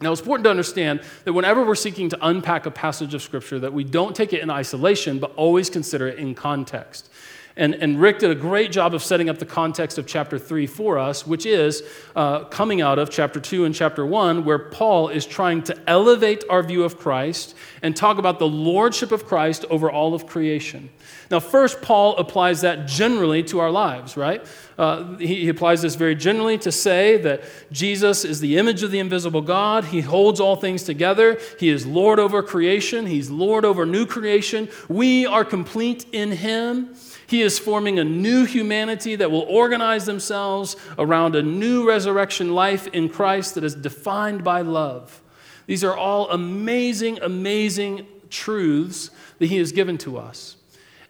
Now, 0.00 0.12
it's 0.12 0.20
important 0.20 0.44
to 0.44 0.50
understand 0.50 1.00
that 1.24 1.32
whenever 1.32 1.64
we're 1.64 1.74
seeking 1.74 2.08
to 2.10 2.18
unpack 2.26 2.66
a 2.66 2.70
passage 2.70 3.14
of 3.14 3.22
Scripture, 3.22 3.58
that 3.58 3.72
we 3.72 3.82
don't 3.82 4.14
take 4.14 4.32
it 4.32 4.42
in 4.42 4.50
isolation, 4.50 5.18
but 5.18 5.34
always 5.34 5.70
consider 5.70 6.06
it 6.06 6.18
in 6.18 6.34
context. 6.34 7.10
And, 7.58 7.74
and 7.74 8.00
Rick 8.00 8.20
did 8.20 8.30
a 8.30 8.36
great 8.36 8.70
job 8.70 8.94
of 8.94 9.02
setting 9.02 9.28
up 9.28 9.38
the 9.38 9.44
context 9.44 9.98
of 9.98 10.06
chapter 10.06 10.38
3 10.38 10.68
for 10.68 10.96
us, 10.96 11.26
which 11.26 11.44
is 11.44 11.82
uh, 12.14 12.44
coming 12.44 12.80
out 12.80 13.00
of 13.00 13.10
chapter 13.10 13.40
2 13.40 13.64
and 13.64 13.74
chapter 13.74 14.06
1, 14.06 14.44
where 14.44 14.60
Paul 14.60 15.08
is 15.08 15.26
trying 15.26 15.64
to 15.64 15.76
elevate 15.90 16.44
our 16.48 16.62
view 16.62 16.84
of 16.84 16.98
Christ 16.98 17.56
and 17.82 17.96
talk 17.96 18.18
about 18.18 18.38
the 18.38 18.46
lordship 18.46 19.10
of 19.10 19.26
Christ 19.26 19.64
over 19.70 19.90
all 19.90 20.14
of 20.14 20.24
creation. 20.24 20.88
Now, 21.32 21.40
first, 21.40 21.82
Paul 21.82 22.16
applies 22.16 22.60
that 22.60 22.86
generally 22.86 23.42
to 23.44 23.58
our 23.58 23.72
lives, 23.72 24.16
right? 24.16 24.46
Uh, 24.78 25.16
he, 25.16 25.26
he 25.42 25.48
applies 25.48 25.82
this 25.82 25.96
very 25.96 26.14
generally 26.14 26.58
to 26.58 26.70
say 26.70 27.16
that 27.18 27.42
Jesus 27.72 28.24
is 28.24 28.38
the 28.38 28.56
image 28.56 28.84
of 28.84 28.92
the 28.92 29.00
invisible 29.00 29.42
God. 29.42 29.86
He 29.86 30.00
holds 30.00 30.38
all 30.38 30.54
things 30.54 30.84
together. 30.84 31.40
He 31.58 31.70
is 31.70 31.84
Lord 31.84 32.20
over 32.20 32.40
creation, 32.40 33.06
He's 33.06 33.30
Lord 33.30 33.64
over 33.64 33.84
new 33.84 34.06
creation. 34.06 34.68
We 34.88 35.26
are 35.26 35.44
complete 35.44 36.06
in 36.12 36.30
Him. 36.30 36.94
He 37.28 37.42
is 37.42 37.58
forming 37.58 37.98
a 37.98 38.04
new 38.04 38.46
humanity 38.46 39.14
that 39.16 39.30
will 39.30 39.42
organize 39.42 40.06
themselves 40.06 40.76
around 40.98 41.36
a 41.36 41.42
new 41.42 41.86
resurrection 41.86 42.54
life 42.54 42.86
in 42.88 43.10
Christ 43.10 43.54
that 43.54 43.64
is 43.64 43.74
defined 43.74 44.42
by 44.42 44.62
love. 44.62 45.20
These 45.66 45.84
are 45.84 45.94
all 45.94 46.30
amazing, 46.30 47.18
amazing 47.20 48.06
truths 48.30 49.10
that 49.38 49.46
he 49.46 49.58
has 49.58 49.72
given 49.72 49.98
to 49.98 50.16
us. 50.16 50.56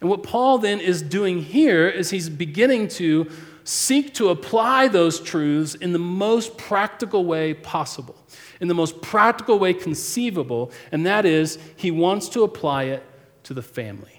And 0.00 0.10
what 0.10 0.24
Paul 0.24 0.58
then 0.58 0.80
is 0.80 1.02
doing 1.02 1.40
here 1.40 1.88
is 1.88 2.10
he's 2.10 2.28
beginning 2.28 2.88
to 2.88 3.30
seek 3.62 4.12
to 4.14 4.30
apply 4.30 4.88
those 4.88 5.20
truths 5.20 5.76
in 5.76 5.92
the 5.92 6.00
most 6.00 6.58
practical 6.58 7.26
way 7.26 7.54
possible, 7.54 8.16
in 8.60 8.66
the 8.66 8.74
most 8.74 9.00
practical 9.02 9.60
way 9.60 9.72
conceivable, 9.72 10.72
and 10.90 11.06
that 11.06 11.24
is 11.24 11.60
he 11.76 11.92
wants 11.92 12.28
to 12.30 12.42
apply 12.42 12.84
it 12.84 13.04
to 13.44 13.54
the 13.54 13.62
family. 13.62 14.17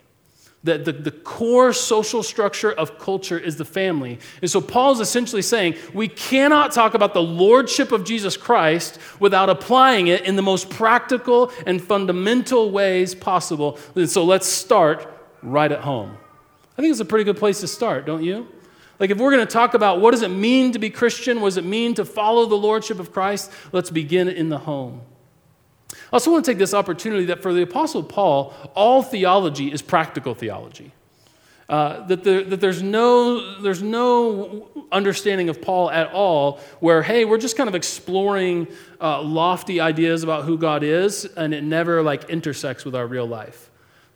The, 0.62 0.78
the, 0.78 0.92
the, 0.92 1.12
core 1.12 1.72
social 1.72 2.22
structure 2.22 2.70
of 2.70 3.00
culture 3.00 3.40
is 3.40 3.56
the 3.56 3.64
family. 3.64 4.20
And 4.42 4.52
so 4.52 4.60
Paul's 4.60 5.00
essentially 5.00 5.42
saying 5.42 5.76
we 5.94 6.10
cannot 6.10 6.74
talk 6.74 6.94
about 6.94 7.14
the 7.14 7.22
lordship 7.22 7.94
of 7.94 8.04
Jesus 8.04 8.36
Christ 8.36 9.00
without 9.22 9.50
applying 9.50 10.08
it 10.08 10.26
in 10.26 10.36
the 10.36 10.42
most 10.42 10.70
practical 10.70 11.54
and 11.66 11.82
fundamental 11.82 12.72
ways 12.72 13.16
possible. 13.16 13.80
And 13.96 14.10
so 14.10 14.26
let's 14.26 14.48
start 14.48 15.08
right 15.42 15.72
at 15.72 15.80
home. 15.80 16.18
I 16.78 16.82
think 16.82 16.92
it's 16.92 17.00
a 17.00 17.06
pretty 17.06 17.24
good 17.24 17.38
place 17.38 17.62
to 17.62 17.68
start, 17.68 18.06
don't 18.06 18.24
you? 18.24 18.46
Like 19.00 19.12
if 19.12 19.18
we're 19.18 19.32
going 19.32 19.46
to 19.46 19.52
talk 19.52 19.76
about 19.76 20.02
what 20.02 20.12
does 20.12 20.24
it 20.24 20.30
mean 20.30 20.74
to 20.74 20.80
be 20.80 20.90
Christian, 20.90 21.40
what 21.40 21.48
does 21.48 21.58
it 21.58 21.64
mean 21.64 21.94
to 21.94 22.04
follow 22.04 22.46
the 22.46 22.56
lordship 22.56 23.00
of 23.00 23.14
Christ, 23.14 23.52
let's 23.72 23.90
begin 23.90 24.28
in 24.28 24.50
the 24.50 24.60
home. 24.60 25.02
I 25.92 25.96
also 26.14 26.32
want 26.32 26.46
to 26.46 26.52
take 26.52 26.58
this 26.58 26.74
opportunity 26.74 27.26
that 27.26 27.42
for 27.42 27.54
the 27.54 27.62
Apostle 27.62 28.04
Paul, 28.04 28.54
all 28.76 29.02
theology 29.02 29.72
is 29.72 29.82
practical 29.82 30.36
theology. 30.36 30.92
Uh, 31.68 32.06
that, 32.08 32.24
that 32.24 32.60
there's, 32.60 32.82
no, 32.82 33.62
there's 33.62 33.84
no 33.84 34.68
understanding 34.92 35.50
of 35.50 35.62
Paul 35.62 35.92
at 35.92 36.12
all 36.12 36.60
where, 36.80 37.04
hey, 37.04 37.26
we're 37.26 37.38
just 37.38 37.56
kind 37.56 37.70
of 37.70 37.76
exploring 37.76 38.68
uh, 39.00 39.22
lofty 39.22 39.80
ideas 39.80 40.24
about 40.24 40.46
who 40.46 40.58
God 40.58 40.82
is, 40.82 41.26
and 41.26 41.54
it 41.54 41.64
never 41.64 42.02
like 42.02 42.28
intersects 42.28 42.86
with 42.86 42.96
our 42.96 43.06
real 43.06 43.28
life 43.28 43.69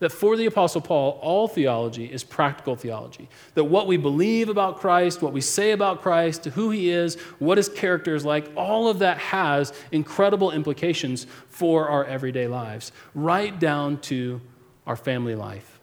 that 0.03 0.11
for 0.11 0.35
the 0.35 0.45
Apostle 0.45 0.81
Paul, 0.81 1.17
all 1.21 1.47
theology 1.47 2.11
is 2.11 2.25
practical 2.25 2.75
theology. 2.75 3.29
That 3.53 3.63
what 3.63 3.87
we 3.87 3.95
believe 3.95 4.49
about 4.49 4.79
Christ, 4.79 5.21
what 5.21 5.31
we 5.31 5.39
say 5.39 5.71
about 5.71 6.01
Christ, 6.01 6.43
who 6.43 6.71
he 6.71 6.89
is, 6.89 7.15
what 7.39 7.57
his 7.57 7.69
character 7.69 8.13
is 8.13 8.25
like, 8.25 8.51
all 8.57 8.89
of 8.89 8.99
that 8.99 9.17
has 9.17 9.71
incredible 9.93 10.51
implications 10.51 11.25
for 11.47 11.87
our 11.87 12.03
everyday 12.03 12.47
lives, 12.47 12.91
right 13.15 13.57
down 13.57 14.01
to 14.01 14.41
our 14.85 14.97
family 14.97 15.35
life. 15.35 15.79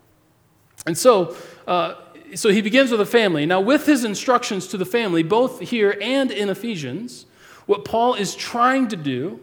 And 0.84 0.98
so, 0.98 1.34
uh, 1.66 1.94
so 2.34 2.50
he 2.50 2.60
begins 2.60 2.90
with 2.90 3.00
a 3.00 3.06
family. 3.06 3.46
Now, 3.46 3.62
with 3.62 3.86
his 3.86 4.04
instructions 4.04 4.66
to 4.68 4.76
the 4.76 4.84
family, 4.84 5.22
both 5.22 5.60
here 5.60 5.96
and 5.98 6.30
in 6.30 6.50
Ephesians, 6.50 7.24
what 7.64 7.86
Paul 7.86 8.16
is 8.16 8.34
trying 8.34 8.88
to 8.88 8.96
do 8.96 9.40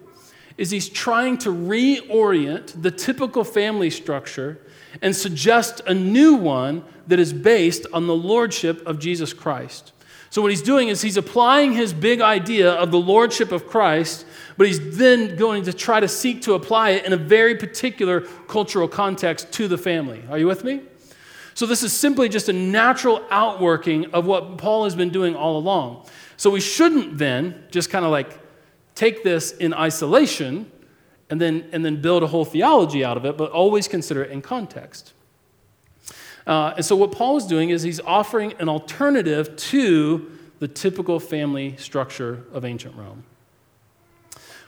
is 0.57 0.71
he's 0.71 0.89
trying 0.89 1.37
to 1.37 1.49
reorient 1.49 2.81
the 2.81 2.91
typical 2.91 3.43
family 3.43 3.89
structure 3.89 4.59
and 5.01 5.15
suggest 5.15 5.81
a 5.85 5.93
new 5.93 6.35
one 6.35 6.83
that 7.07 7.19
is 7.19 7.31
based 7.31 7.85
on 7.93 8.07
the 8.07 8.15
lordship 8.15 8.85
of 8.85 8.99
Jesus 8.99 9.33
Christ. 9.33 9.93
So, 10.29 10.41
what 10.41 10.51
he's 10.51 10.61
doing 10.61 10.89
is 10.89 11.01
he's 11.01 11.17
applying 11.17 11.71
his 11.71 11.93
big 11.93 12.19
idea 12.19 12.71
of 12.71 12.91
the 12.91 12.99
lordship 12.99 13.51
of 13.51 13.67
Christ, 13.67 14.25
but 14.57 14.67
he's 14.67 14.97
then 14.97 15.37
going 15.37 15.63
to 15.63 15.73
try 15.73 15.99
to 15.99 16.07
seek 16.07 16.41
to 16.43 16.53
apply 16.53 16.91
it 16.91 17.05
in 17.05 17.13
a 17.13 17.17
very 17.17 17.55
particular 17.55 18.21
cultural 18.47 18.87
context 18.87 19.51
to 19.53 19.67
the 19.67 19.77
family. 19.77 20.21
Are 20.29 20.37
you 20.37 20.47
with 20.47 20.63
me? 20.65 20.81
So, 21.53 21.65
this 21.65 21.81
is 21.81 21.93
simply 21.93 22.27
just 22.27 22.49
a 22.49 22.53
natural 22.53 23.23
outworking 23.31 24.07
of 24.07 24.25
what 24.25 24.57
Paul 24.57 24.83
has 24.83 24.95
been 24.95 25.09
doing 25.09 25.33
all 25.33 25.57
along. 25.57 26.05
So, 26.35 26.49
we 26.49 26.59
shouldn't 26.59 27.17
then 27.17 27.63
just 27.71 27.89
kind 27.89 28.03
of 28.03 28.11
like 28.11 28.37
take 28.97 29.23
this 29.23 29.51
in 29.51 29.73
isolation 29.75 30.69
and 31.29 31.39
then, 31.39 31.69
and 31.71 31.85
then 31.85 32.01
build 32.01 32.23
a 32.23 32.27
whole 32.27 32.45
theology 32.45 33.05
out 33.05 33.15
of 33.15 33.25
it, 33.25 33.37
but 33.37 33.51
always 33.51 33.87
consider 33.87 34.23
it 34.23 34.31
in 34.31 34.41
context. 34.41 35.13
Uh, 36.47 36.73
and 36.77 36.85
so, 36.85 36.95
what 36.95 37.11
Paul 37.11 37.37
is 37.37 37.45
doing 37.45 37.69
is 37.69 37.83
he's 37.83 37.99
offering 37.99 38.53
an 38.59 38.69
alternative 38.69 39.55
to 39.57 40.31
the 40.59 40.67
typical 40.67 41.19
family 41.19 41.75
structure 41.77 42.45
of 42.51 42.65
ancient 42.65 42.95
Rome. 42.95 43.23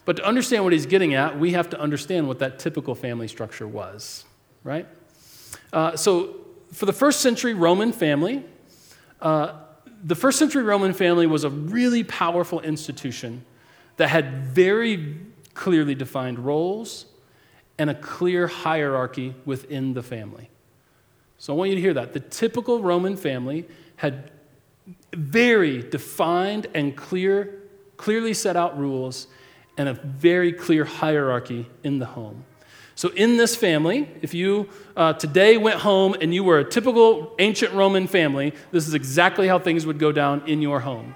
But 0.06 0.18
to 0.18 0.26
understand 0.26 0.64
what 0.64 0.74
he's 0.74 0.86
getting 0.86 1.14
at, 1.14 1.40
we 1.40 1.54
have 1.54 1.70
to 1.70 1.80
understand 1.80 2.28
what 2.28 2.40
that 2.40 2.60
typical 2.60 2.96
family 2.96 3.28
structure 3.28 3.68
was, 3.68 4.26
right? 4.64 4.88
Uh, 5.72 5.96
so, 5.96 6.36
for 6.74 6.86
the 6.86 6.94
first 6.94 7.22
century 7.22 7.54
Roman 7.54 7.94
family, 7.94 8.44
uh, 9.22 9.54
the 10.04 10.16
first 10.16 10.38
century 10.38 10.64
Roman 10.64 10.94
family 10.94 11.26
was 11.26 11.46
a 11.46 11.50
really 11.50 12.04
powerful 12.04 12.60
institution 12.60 13.46
that 14.00 14.08
had 14.08 14.46
very 14.46 15.18
clearly 15.54 15.94
defined 15.94 16.40
roles 16.40 17.06
and 17.78 17.90
a 17.90 17.94
clear 17.94 18.48
hierarchy 18.48 19.36
within 19.44 19.94
the 19.94 20.02
family. 20.02 20.50
So 21.38 21.54
I 21.54 21.58
want 21.58 21.70
you 21.72 21.76
to 21.76 21.82
hear 21.82 21.94
that. 21.96 22.14
The 22.14 22.22
typical 22.22 22.82
Roman 22.82 23.18
family 23.18 23.68
had 23.98 24.32
very 25.14 25.82
defined 25.82 26.68
and 26.74 26.96
clear, 26.96 27.62
clearly 27.98 28.34
set 28.34 28.56
out 28.56 28.80
rules 28.80 29.28
and 29.78 29.90
a 29.90 29.94
very 29.94 30.54
clear 30.54 30.86
hierarchy 30.86 31.68
in 31.84 32.00
the 32.00 32.06
home. 32.06 32.46
So, 32.96 33.10
in 33.10 33.36
this 33.36 33.56
family, 33.56 34.10
if 34.22 34.34
you 34.34 34.70
uh, 34.96 35.14
today 35.14 35.58
went 35.58 35.80
home 35.80 36.16
and 36.22 36.34
you 36.34 36.44
were 36.44 36.60
a 36.60 36.70
typical 36.70 37.34
ancient 37.40 37.74
Roman 37.74 38.08
family, 38.08 38.54
this 38.72 38.88
is 38.88 38.94
exactly 38.94 39.48
how 39.48 39.60
things 39.60 39.86
would 39.86 40.00
go 40.00 40.12
down 40.14 40.44
in 40.48 40.62
your 40.62 40.82
home. 40.82 41.16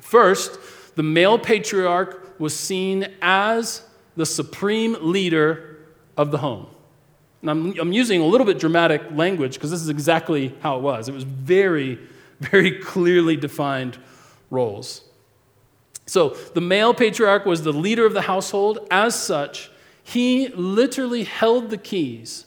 First, 0.00 0.58
the 0.94 1.02
male 1.02 1.38
patriarch 1.38 2.38
was 2.38 2.56
seen 2.56 3.06
as 3.20 3.82
the 4.16 4.26
supreme 4.26 4.96
leader 5.00 5.78
of 6.16 6.30
the 6.30 6.38
home. 6.38 6.66
And 7.40 7.50
I'm, 7.50 7.78
I'm 7.78 7.92
using 7.92 8.20
a 8.20 8.26
little 8.26 8.46
bit 8.46 8.58
dramatic 8.58 9.02
language 9.12 9.54
because 9.54 9.70
this 9.70 9.80
is 9.80 9.88
exactly 9.88 10.54
how 10.60 10.76
it 10.76 10.82
was. 10.82 11.08
It 11.08 11.14
was 11.14 11.24
very, 11.24 11.98
very 12.40 12.78
clearly 12.78 13.36
defined 13.36 13.98
roles. 14.50 15.02
So 16.06 16.30
the 16.54 16.60
male 16.60 16.94
patriarch 16.94 17.46
was 17.46 17.62
the 17.62 17.72
leader 17.72 18.06
of 18.06 18.12
the 18.12 18.22
household. 18.22 18.86
As 18.90 19.20
such, 19.20 19.70
he 20.02 20.48
literally 20.48 21.24
held 21.24 21.70
the 21.70 21.78
keys 21.78 22.46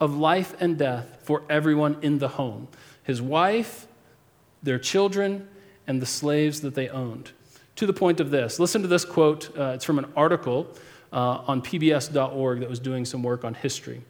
of 0.00 0.16
life 0.16 0.54
and 0.60 0.78
death 0.78 1.20
for 1.22 1.42
everyone 1.48 1.98
in 2.02 2.18
the 2.18 2.28
home 2.28 2.68
his 3.02 3.20
wife, 3.20 3.86
their 4.62 4.78
children, 4.78 5.46
and 5.86 6.00
the 6.00 6.06
slaves 6.06 6.62
that 6.62 6.74
they 6.74 6.88
owned. 6.88 7.32
To 7.76 7.86
the 7.86 7.92
point 7.92 8.20
of 8.20 8.30
this, 8.30 8.60
listen 8.60 8.82
to 8.82 8.88
this 8.88 9.04
quote. 9.04 9.56
Uh, 9.58 9.72
it's 9.74 9.84
from 9.84 9.98
an 9.98 10.06
article 10.16 10.68
uh, 11.12 11.42
on 11.46 11.60
PBS.org 11.60 12.60
that 12.60 12.68
was 12.68 12.78
doing 12.78 13.04
some 13.04 13.22
work 13.22 13.44
on 13.44 13.54
history. 13.54 14.02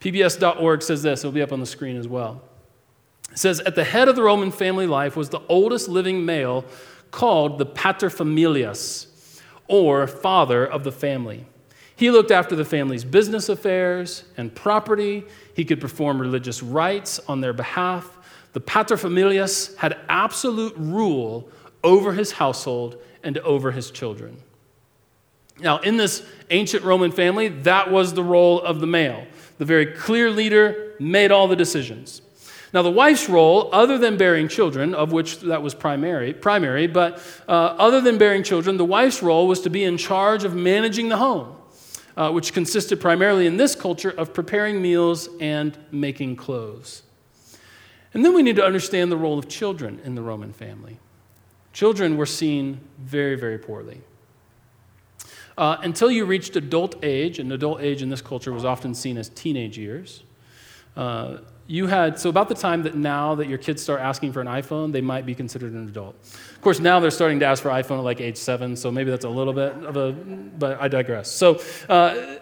PBS.org 0.00 0.82
says 0.82 1.02
this, 1.02 1.20
it'll 1.20 1.32
be 1.32 1.42
up 1.42 1.52
on 1.52 1.60
the 1.60 1.66
screen 1.66 1.96
as 1.96 2.06
well. 2.06 2.42
It 3.32 3.38
says, 3.38 3.60
At 3.60 3.74
the 3.74 3.84
head 3.84 4.08
of 4.08 4.16
the 4.16 4.22
Roman 4.22 4.52
family 4.52 4.86
life 4.86 5.16
was 5.16 5.30
the 5.30 5.40
oldest 5.48 5.88
living 5.88 6.24
male 6.24 6.64
called 7.10 7.58
the 7.58 7.66
paterfamilias, 7.66 9.06
or 9.68 10.06
father 10.06 10.66
of 10.66 10.84
the 10.84 10.92
family. 10.92 11.46
He 11.96 12.10
looked 12.10 12.30
after 12.30 12.54
the 12.54 12.64
family's 12.64 13.04
business 13.04 13.48
affairs 13.48 14.24
and 14.36 14.54
property. 14.54 15.24
He 15.54 15.64
could 15.64 15.80
perform 15.80 16.20
religious 16.20 16.62
rites 16.62 17.18
on 17.26 17.40
their 17.40 17.54
behalf. 17.54 18.18
The 18.52 18.60
paterfamilias 18.60 19.74
had 19.76 19.98
absolute 20.08 20.74
rule 20.76 21.48
over 21.86 22.12
his 22.12 22.32
household 22.32 23.00
and 23.22 23.38
over 23.38 23.70
his 23.70 23.92
children. 23.92 24.36
Now, 25.60 25.78
in 25.78 25.96
this 25.96 26.26
ancient 26.50 26.84
Roman 26.84 27.12
family, 27.12 27.48
that 27.48 27.90
was 27.90 28.12
the 28.12 28.24
role 28.24 28.60
of 28.60 28.80
the 28.80 28.86
male. 28.86 29.24
The 29.58 29.64
very 29.64 29.86
clear 29.86 30.30
leader 30.30 30.94
made 30.98 31.30
all 31.30 31.48
the 31.48 31.56
decisions. 31.56 32.20
Now, 32.74 32.82
the 32.82 32.90
wife's 32.90 33.28
role, 33.28 33.70
other 33.72 33.96
than 33.96 34.18
bearing 34.18 34.48
children, 34.48 34.94
of 34.94 35.12
which 35.12 35.40
that 35.40 35.62
was 35.62 35.74
primary, 35.74 36.34
primary 36.34 36.88
but 36.88 37.22
uh, 37.48 37.52
other 37.52 38.00
than 38.00 38.18
bearing 38.18 38.42
children, 38.42 38.76
the 38.76 38.84
wife's 38.84 39.22
role 39.22 39.46
was 39.46 39.60
to 39.62 39.70
be 39.70 39.84
in 39.84 39.96
charge 39.96 40.42
of 40.44 40.54
managing 40.54 41.08
the 41.08 41.16
home, 41.16 41.56
uh, 42.16 42.30
which 42.32 42.52
consisted 42.52 43.00
primarily 43.00 43.46
in 43.46 43.56
this 43.56 43.76
culture 43.76 44.10
of 44.10 44.34
preparing 44.34 44.82
meals 44.82 45.28
and 45.40 45.78
making 45.92 46.34
clothes. 46.36 47.04
And 48.12 48.24
then 48.24 48.34
we 48.34 48.42
need 48.42 48.56
to 48.56 48.64
understand 48.64 49.12
the 49.12 49.16
role 49.16 49.38
of 49.38 49.48
children 49.48 50.00
in 50.04 50.16
the 50.16 50.22
Roman 50.22 50.52
family. 50.52 50.98
Children 51.76 52.16
were 52.16 52.24
seen 52.24 52.80
very, 52.98 53.34
very 53.34 53.58
poorly. 53.58 54.00
Uh, 55.58 55.76
until 55.82 56.10
you 56.10 56.24
reached 56.24 56.56
adult 56.56 56.94
age, 57.04 57.38
and 57.38 57.52
adult 57.52 57.82
age 57.82 58.00
in 58.00 58.08
this 58.08 58.22
culture 58.22 58.50
was 58.50 58.64
often 58.64 58.94
seen 58.94 59.18
as 59.18 59.28
teenage 59.28 59.76
years, 59.76 60.22
uh, 60.96 61.36
you 61.66 61.86
had, 61.86 62.18
so 62.18 62.30
about 62.30 62.48
the 62.48 62.54
time 62.54 62.82
that 62.84 62.94
now 62.94 63.34
that 63.34 63.46
your 63.46 63.58
kids 63.58 63.82
start 63.82 64.00
asking 64.00 64.32
for 64.32 64.40
an 64.40 64.46
iPhone, 64.46 64.90
they 64.90 65.02
might 65.02 65.26
be 65.26 65.34
considered 65.34 65.74
an 65.74 65.86
adult. 65.86 66.16
Of 66.54 66.62
course, 66.62 66.80
now 66.80 66.98
they're 66.98 67.10
starting 67.10 67.40
to 67.40 67.44
ask 67.44 67.62
for 67.62 67.68
iPhone 67.68 67.98
at 67.98 68.04
like 68.04 68.22
age 68.22 68.38
seven, 68.38 68.74
so 68.74 68.90
maybe 68.90 69.10
that's 69.10 69.26
a 69.26 69.28
little 69.28 69.52
bit 69.52 69.74
of 69.84 69.98
a, 69.98 70.12
but 70.12 70.80
I 70.80 70.88
digress. 70.88 71.30
So, 71.30 71.60
uh, 71.90 72.36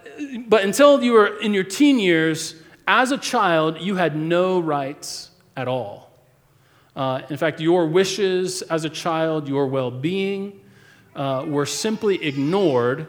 but 0.46 0.62
until 0.62 1.02
you 1.02 1.12
were 1.12 1.40
in 1.40 1.52
your 1.52 1.64
teen 1.64 1.98
years, 1.98 2.54
as 2.86 3.10
a 3.10 3.18
child, 3.18 3.80
you 3.80 3.96
had 3.96 4.14
no 4.14 4.60
rights 4.60 5.30
at 5.56 5.66
all. 5.66 6.03
Uh, 6.96 7.22
in 7.28 7.36
fact, 7.36 7.60
your 7.60 7.86
wishes 7.86 8.62
as 8.62 8.84
a 8.84 8.90
child, 8.90 9.48
your 9.48 9.66
well 9.66 9.90
being, 9.90 10.60
uh, 11.16 11.44
were 11.46 11.66
simply 11.66 12.22
ignored 12.22 13.06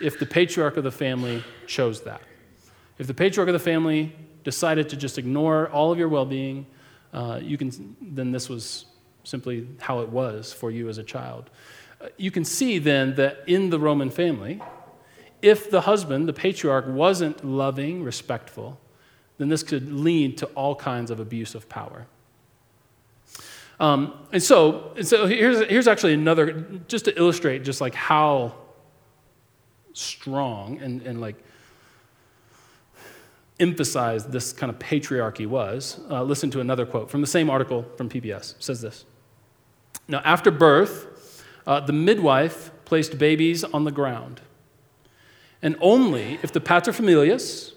if 0.00 0.18
the 0.18 0.26
patriarch 0.26 0.76
of 0.76 0.84
the 0.84 0.90
family 0.90 1.42
chose 1.66 2.02
that. 2.02 2.20
If 2.98 3.06
the 3.06 3.14
patriarch 3.14 3.48
of 3.48 3.52
the 3.52 3.58
family 3.58 4.14
decided 4.44 4.88
to 4.90 4.96
just 4.96 5.18
ignore 5.18 5.68
all 5.70 5.90
of 5.90 5.98
your 5.98 6.08
well 6.08 6.26
being, 6.26 6.66
uh, 7.12 7.40
you 7.42 7.58
can, 7.58 7.96
then 8.00 8.30
this 8.30 8.48
was 8.48 8.86
simply 9.24 9.66
how 9.80 10.00
it 10.00 10.08
was 10.08 10.52
for 10.52 10.70
you 10.70 10.88
as 10.88 10.98
a 10.98 11.02
child. 11.04 11.50
Uh, 12.00 12.08
you 12.16 12.30
can 12.30 12.44
see 12.44 12.78
then 12.78 13.14
that 13.14 13.38
in 13.46 13.70
the 13.70 13.78
Roman 13.78 14.10
family, 14.10 14.60
if 15.42 15.70
the 15.70 15.82
husband, 15.82 16.28
the 16.28 16.32
patriarch, 16.32 16.86
wasn't 16.88 17.44
loving, 17.44 18.02
respectful, 18.02 18.80
then 19.38 19.48
this 19.48 19.62
could 19.62 19.92
lead 19.92 20.38
to 20.38 20.46
all 20.46 20.74
kinds 20.74 21.10
of 21.10 21.20
abuse 21.20 21.54
of 21.54 21.68
power. 21.68 22.06
Um, 23.80 24.14
and 24.32 24.42
so, 24.42 24.92
and 24.96 25.06
so 25.06 25.26
here's, 25.26 25.66
here's 25.68 25.88
actually 25.88 26.14
another, 26.14 26.64
just 26.86 27.06
to 27.06 27.18
illustrate 27.18 27.64
just 27.64 27.80
like 27.80 27.94
how 27.94 28.54
strong 29.92 30.78
and, 30.78 31.02
and 31.02 31.20
like 31.20 31.36
emphasized 33.60 34.32
this 34.32 34.52
kind 34.52 34.70
of 34.70 34.78
patriarchy 34.78 35.46
was, 35.46 36.00
uh, 36.10 36.22
listen 36.22 36.50
to 36.50 36.60
another 36.60 36.86
quote 36.86 37.10
from 37.10 37.20
the 37.20 37.26
same 37.26 37.50
article 37.50 37.84
from 37.96 38.08
PBS. 38.08 38.56
It 38.56 38.62
says 38.62 38.80
this 38.80 39.04
Now, 40.08 40.20
after 40.24 40.50
birth, 40.50 41.42
uh, 41.66 41.80
the 41.80 41.92
midwife 41.92 42.70
placed 42.84 43.18
babies 43.18 43.64
on 43.64 43.84
the 43.84 43.92
ground. 43.92 44.40
And 45.62 45.76
only 45.80 46.38
if 46.42 46.52
the 46.52 46.60
paterfamilias 46.60 47.72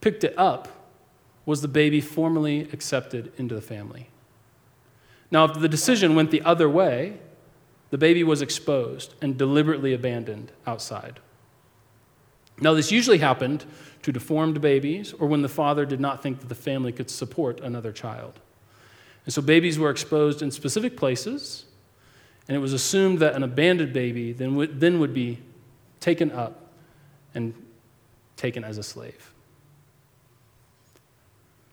picked 0.00 0.22
it 0.22 0.34
up 0.36 0.68
was 1.46 1.62
the 1.62 1.68
baby 1.68 2.00
formally 2.00 2.68
accepted 2.72 3.32
into 3.38 3.54
the 3.54 3.62
family. 3.62 4.10
Now, 5.30 5.44
if 5.44 5.58
the 5.58 5.68
decision 5.68 6.14
went 6.14 6.30
the 6.30 6.42
other 6.42 6.68
way, 6.68 7.18
the 7.90 7.98
baby 7.98 8.22
was 8.24 8.42
exposed 8.42 9.14
and 9.20 9.36
deliberately 9.36 9.92
abandoned 9.92 10.52
outside. 10.66 11.20
Now, 12.60 12.74
this 12.74 12.90
usually 12.90 13.18
happened 13.18 13.64
to 14.02 14.12
deformed 14.12 14.60
babies 14.60 15.12
or 15.12 15.26
when 15.26 15.42
the 15.42 15.48
father 15.48 15.84
did 15.84 16.00
not 16.00 16.22
think 16.22 16.40
that 16.40 16.48
the 16.48 16.54
family 16.54 16.92
could 16.92 17.10
support 17.10 17.60
another 17.60 17.92
child. 17.92 18.40
And 19.24 19.34
so 19.34 19.42
babies 19.42 19.78
were 19.78 19.90
exposed 19.90 20.40
in 20.40 20.50
specific 20.50 20.96
places, 20.96 21.64
and 22.48 22.56
it 22.56 22.60
was 22.60 22.72
assumed 22.72 23.18
that 23.18 23.34
an 23.34 23.42
abandoned 23.42 23.92
baby 23.92 24.32
then 24.32 24.54
would, 24.54 24.80
then 24.80 25.00
would 25.00 25.12
be 25.12 25.40
taken 25.98 26.30
up 26.30 26.70
and 27.34 27.52
taken 28.36 28.62
as 28.62 28.78
a 28.78 28.82
slave. 28.82 29.32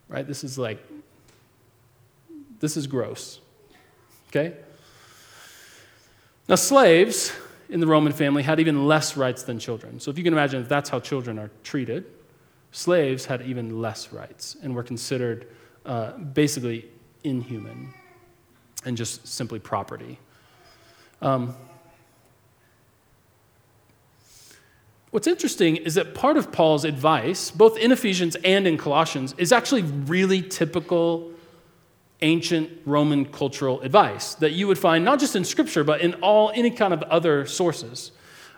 Right? 0.09 0.27
This 0.27 0.43
is 0.43 0.57
like, 0.57 0.79
this 2.63 2.77
is 2.77 2.87
gross. 2.87 3.41
Okay? 4.29 4.53
Now, 6.47 6.55
slaves 6.55 7.33
in 7.67 7.81
the 7.81 7.87
Roman 7.87 8.13
family 8.13 8.41
had 8.41 8.57
even 8.61 8.87
less 8.87 9.17
rights 9.17 9.43
than 9.43 9.59
children. 9.59 9.99
So, 9.99 10.09
if 10.09 10.17
you 10.17 10.23
can 10.23 10.31
imagine 10.31 10.61
if 10.61 10.69
that's 10.69 10.89
how 10.89 11.01
children 11.01 11.37
are 11.37 11.51
treated, 11.63 12.05
slaves 12.71 13.25
had 13.25 13.41
even 13.41 13.81
less 13.81 14.13
rights 14.13 14.55
and 14.63 14.73
were 14.73 14.81
considered 14.81 15.47
uh, 15.85 16.13
basically 16.17 16.85
inhuman 17.25 17.93
and 18.85 18.95
just 18.95 19.27
simply 19.27 19.59
property. 19.59 20.17
Um, 21.21 21.53
what's 25.11 25.27
interesting 25.27 25.75
is 25.75 25.95
that 25.95 26.15
part 26.15 26.37
of 26.37 26.49
Paul's 26.53 26.85
advice, 26.85 27.51
both 27.51 27.77
in 27.77 27.91
Ephesians 27.91 28.37
and 28.37 28.65
in 28.65 28.77
Colossians, 28.77 29.35
is 29.37 29.51
actually 29.51 29.81
really 29.81 30.41
typical 30.41 31.32
ancient 32.23 32.69
Roman 32.85 33.25
cultural 33.25 33.81
advice 33.81 34.33
that 34.35 34.53
you 34.53 34.67
would 34.67 34.79
find 34.79 35.05
not 35.05 35.19
just 35.19 35.35
in 35.35 35.43
Scripture, 35.43 35.83
but 35.83 36.01
in 36.01 36.15
all 36.15 36.51
any 36.55 36.71
kind 36.71 36.93
of 36.93 37.03
other 37.03 37.45
sources. 37.45 38.11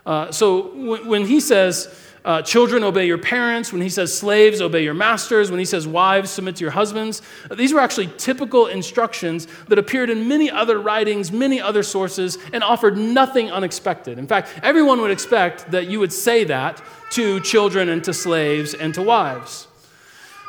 Uh, 0.06 0.30
so 0.30 0.74
when, 0.74 1.06
when 1.06 1.26
he 1.26 1.40
says, 1.40 1.88
uh, 2.26 2.42
children, 2.42 2.82
obey 2.82 3.06
your 3.06 3.18
parents. 3.18 3.72
When 3.72 3.80
he 3.80 3.88
says 3.88 4.16
slaves, 4.16 4.60
obey 4.60 4.82
your 4.82 4.94
masters. 4.94 5.48
When 5.48 5.60
he 5.60 5.64
says 5.64 5.86
wives, 5.86 6.28
submit 6.28 6.56
to 6.56 6.64
your 6.64 6.72
husbands. 6.72 7.22
These 7.54 7.72
were 7.72 7.78
actually 7.78 8.10
typical 8.18 8.66
instructions 8.66 9.46
that 9.68 9.78
appeared 9.78 10.10
in 10.10 10.26
many 10.26 10.50
other 10.50 10.80
writings, 10.80 11.30
many 11.30 11.60
other 11.60 11.84
sources, 11.84 12.36
and 12.52 12.64
offered 12.64 12.96
nothing 12.96 13.52
unexpected. 13.52 14.18
In 14.18 14.26
fact, 14.26 14.58
everyone 14.64 15.00
would 15.02 15.12
expect 15.12 15.70
that 15.70 15.86
you 15.86 16.00
would 16.00 16.12
say 16.12 16.42
that 16.44 16.82
to 17.10 17.38
children 17.42 17.88
and 17.88 18.02
to 18.02 18.12
slaves 18.12 18.74
and 18.74 18.92
to 18.94 19.02
wives. 19.02 19.68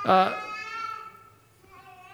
Uh, 0.04 0.34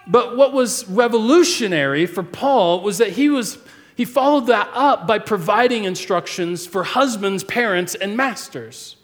but 0.06 0.36
what 0.36 0.52
was 0.52 0.86
revolutionary 0.88 2.06
for 2.06 2.22
Paul 2.22 2.82
was 2.82 2.98
that 2.98 3.10
he 3.10 3.28
was 3.28 3.58
he 3.96 4.04
followed 4.04 4.48
that 4.48 4.68
up 4.74 5.06
by 5.06 5.18
providing 5.20 5.84
instructions 5.84 6.66
for 6.66 6.82
husbands, 6.82 7.44
parents, 7.44 7.94
and 7.94 8.16
masters. 8.16 8.96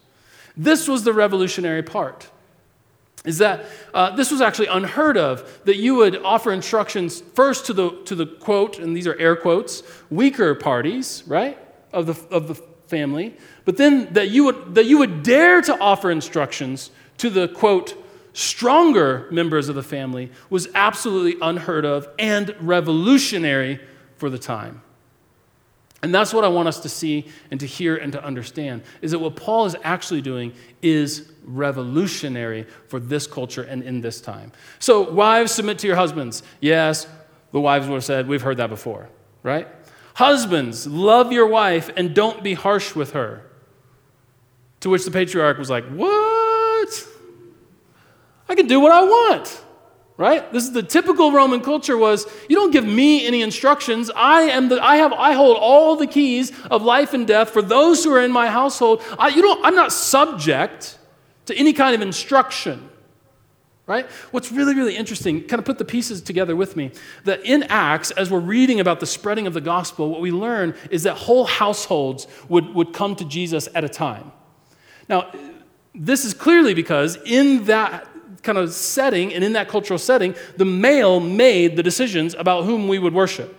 This 0.57 0.89
was 0.89 1.05
the 1.05 1.13
revolutionary 1.13 1.83
part. 1.83 2.29
Is 3.25 3.39
that 3.39 3.67
uh, 3.93 4.17
this 4.17 4.31
was 4.31 4.41
actually 4.41 4.69
unheard 4.69 5.17
of 5.17 5.61
that 5.65 5.77
you 5.77 5.95
would 5.97 6.17
offer 6.17 6.53
instructions 6.53 7.21
first 7.35 7.67
to 7.67 7.75
the, 7.75 7.91
to 8.07 8.15
the 8.15 8.27
quote, 8.27 8.79
and 8.79 8.97
these 8.97 9.07
are 9.07 9.17
air 9.19 9.37
quotes, 9.37 9.83
weaker 10.11 10.55
parties, 10.55 11.23
right, 11.27 11.59
of 11.93 12.07
the, 12.07 12.35
of 12.35 12.49
the 12.49 12.55
family, 12.89 13.37
but 13.65 13.77
then 13.77 14.13
that 14.15 14.31
you, 14.31 14.45
would, 14.45 14.75
that 14.75 14.87
you 14.87 14.99
would 14.99 15.23
dare 15.23 15.61
to 15.61 15.79
offer 15.79 16.11
instructions 16.11 16.91
to 17.19 17.29
the 17.29 17.49
quote, 17.49 17.95
stronger 18.33 19.29
members 19.31 19.69
of 19.69 19.75
the 19.75 19.83
family 19.83 20.31
was 20.49 20.69
absolutely 20.75 21.37
unheard 21.43 21.85
of 21.85 22.09
and 22.19 22.55
revolutionary 22.61 23.81
for 24.17 24.31
the 24.31 24.39
time. 24.39 24.83
And 26.03 26.15
that's 26.15 26.33
what 26.33 26.45
I 26.45 26.49
want 26.49 26.67
us 26.69 26.81
to 26.81 26.89
see 26.89 27.27
and 27.51 27.61
to 27.61 27.67
hear 27.67 27.97
and 27.97 28.13
to 28.13 28.25
understand 28.25 28.83
is 29.03 29.11
that 29.11 29.19
what 29.19 29.37
Paul 29.37 29.67
is 29.67 29.77
actually 29.83 30.23
doing 30.23 30.55
is 30.81 31.31
revolutionary 31.45 32.67
for 32.89 32.99
this 32.99 33.27
culture 33.27 33.63
and 33.63 33.83
in 33.83 34.01
this 34.01 34.21
time. 34.21 34.53
So, 34.79 35.11
wives, 35.11 35.53
submit 35.53 35.79
to 35.81 35.87
your 35.87 35.97
husbands. 35.97 36.43
Yes, 36.61 37.07
the 37.53 37.61
wives 37.61 37.87
would 37.87 37.95
have 37.95 38.05
said, 38.05 38.29
We've 38.29 38.41
heard 38.41 38.57
that 38.59 38.71
before, 38.71 39.11
right? 39.43 39.69
Husbands, 40.15 40.87
love 40.87 41.33
your 41.33 41.47
wife 41.47 41.91
and 41.97 42.15
don't 42.15 42.43
be 42.43 42.55
harsh 42.55 42.95
with 42.95 43.13
her. 43.13 43.45
To 44.81 44.91
which 44.91 45.05
the 45.05 45.11
patriarch 45.11 45.59
was 45.59 45.69
like, 45.69 45.85
What? 45.85 46.20
I 48.51 48.55
can 48.55 48.67
do 48.67 48.81
what 48.81 48.93
I 48.93 49.03
want 49.03 49.65
right? 50.21 50.53
This 50.53 50.65
is 50.65 50.73
the 50.73 50.83
typical 50.83 51.33
roman 51.33 51.63
culture 51.63 51.97
was 51.97 52.27
you 52.47 52.55
don't 52.55 52.73
give 52.73 52.85
me 52.85 53.27
any 53.27 53.41
instructions. 53.41 54.11
I 54.15 54.43
am 54.43 54.69
the 54.69 54.79
i 54.85 54.97
have 54.97 55.15
i 55.15 55.33
hold 55.33 55.57
all 55.57 55.97
the 55.97 56.07
keys 56.07 56.53
of 56.71 56.83
life 56.83 57.15
and 57.15 57.27
death 57.27 57.49
for 57.49 57.63
those 57.63 58.05
who 58.05 58.13
are 58.13 58.21
in 58.21 58.31
my 58.31 58.49
household. 58.49 59.03
I, 59.19 59.29
you 59.29 59.41
don't 59.41 59.65
i'm 59.65 59.75
not 59.75 59.93
subject 59.93 60.99
to 61.47 61.57
any 61.57 61.73
kind 61.73 61.95
of 61.95 62.03
instruction 62.03 62.91
right? 63.87 64.07
What's 64.31 64.53
really 64.53 64.75
really 64.75 64.95
interesting 64.95 65.41
kind 65.49 65.59
of 65.59 65.65
put 65.65 65.79
the 65.79 65.87
pieces 65.87 66.21
together 66.21 66.55
with 66.55 66.77
me 66.77 66.93
that 67.25 67.43
in 67.47 67.63
acts 67.65 68.11
as 68.11 68.31
we're 68.31 68.41
reading 68.41 68.79
about 68.79 69.01
the 69.01 69.07
spreading 69.07 69.47
of 69.47 69.55
the 69.55 69.63
gospel 69.63 70.11
what 70.11 70.21
we 70.21 70.31
learn 70.31 70.75
is 70.91 71.05
that 71.05 71.15
whole 71.15 71.47
households 71.47 72.27
would, 72.51 72.75
would 72.75 72.93
come 72.93 73.17
to 73.17 73.25
jesus 73.25 73.71
at 73.75 73.85
a 73.85 73.89
time. 73.89 74.33
Now 75.09 75.33
this 75.95 76.27
is 76.27 76.35
clearly 76.35 76.75
because 76.75 77.17
in 77.25 77.65
that 77.65 78.07
kind 78.43 78.59
of 78.59 78.73
setting 78.73 79.35
and 79.35 79.45
in 79.45 79.53
that 79.53 79.69
cultural 79.69 79.99
setting, 79.99 80.35
the 80.57 80.65
male 80.65 81.21
made 81.21 81.77
the 81.77 81.83
decisions 81.83 82.35
about 82.35 82.65
whom 82.65 82.89
we 82.89 82.99
would 82.99 83.15
worship. 83.15 83.57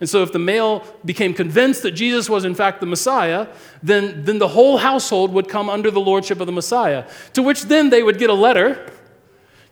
And 0.00 0.08
so, 0.08 0.24
if 0.24 0.32
the 0.32 0.38
male 0.40 0.84
became 1.04 1.32
convinced 1.32 1.84
that 1.84 1.92
Jesus 1.92 2.28
was 2.28 2.44
in 2.44 2.56
fact 2.56 2.80
the 2.80 2.86
Messiah, 2.86 3.46
then, 3.84 4.24
then 4.24 4.38
the 4.38 4.48
whole 4.48 4.78
household 4.78 5.32
would 5.32 5.48
come 5.48 5.70
under 5.70 5.92
the 5.92 6.00
lordship 6.00 6.40
of 6.40 6.46
the 6.46 6.52
Messiah. 6.52 7.08
To 7.34 7.42
which 7.42 7.62
then 7.62 7.90
they 7.90 8.02
would 8.02 8.18
get 8.18 8.28
a 8.28 8.34
letter 8.34 8.92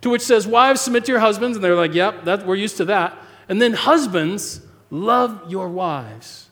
to 0.03 0.11
which 0.11 0.23
says, 0.23 0.47
Wives, 0.47 0.81
submit 0.81 1.05
to 1.07 1.13
your 1.13 1.21
husbands. 1.21 1.57
And 1.57 1.65
they're 1.65 1.75
like, 1.75 1.95
Yep, 1.95 2.25
that, 2.25 2.47
we're 2.47 2.57
used 2.57 2.77
to 2.79 2.85
that. 2.87 3.17
And 3.49 3.61
then, 3.61 3.73
husbands, 3.73 4.61
love 4.91 5.51
your 5.51 5.69
wives. 5.69 6.49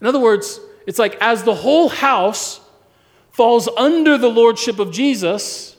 In 0.00 0.06
other 0.06 0.18
words, 0.18 0.58
it's 0.86 0.98
like 0.98 1.16
as 1.20 1.44
the 1.44 1.54
whole 1.54 1.88
house 1.88 2.60
falls 3.30 3.68
under 3.68 4.18
the 4.18 4.28
lordship 4.28 4.78
of 4.78 4.90
Jesus, 4.90 5.71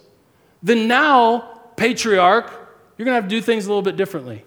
then 0.63 0.87
now, 0.87 1.61
patriarch, 1.75 2.49
you're 2.97 3.05
going 3.05 3.15
to 3.15 3.21
have 3.21 3.29
to 3.29 3.35
do 3.35 3.41
things 3.41 3.65
a 3.65 3.69
little 3.69 3.81
bit 3.81 3.97
differently. 3.97 4.45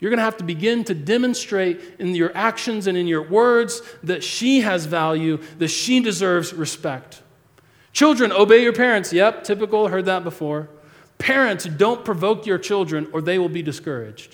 You're 0.00 0.10
going 0.10 0.18
to 0.18 0.24
have 0.24 0.38
to 0.38 0.44
begin 0.44 0.82
to 0.84 0.94
demonstrate 0.94 1.80
in 1.98 2.14
your 2.14 2.32
actions 2.34 2.86
and 2.86 2.96
in 2.98 3.06
your 3.06 3.22
words 3.22 3.82
that 4.02 4.24
she 4.24 4.62
has 4.62 4.86
value, 4.86 5.38
that 5.58 5.68
she 5.68 6.00
deserves 6.00 6.52
respect. 6.52 7.22
Children, 7.92 8.32
obey 8.32 8.62
your 8.62 8.72
parents. 8.72 9.12
Yep, 9.12 9.44
typical, 9.44 9.88
heard 9.88 10.06
that 10.06 10.24
before. 10.24 10.68
Parents, 11.18 11.66
don't 11.66 12.04
provoke 12.04 12.46
your 12.46 12.58
children 12.58 13.08
or 13.12 13.20
they 13.20 13.38
will 13.38 13.50
be 13.50 13.62
discouraged. 13.62 14.32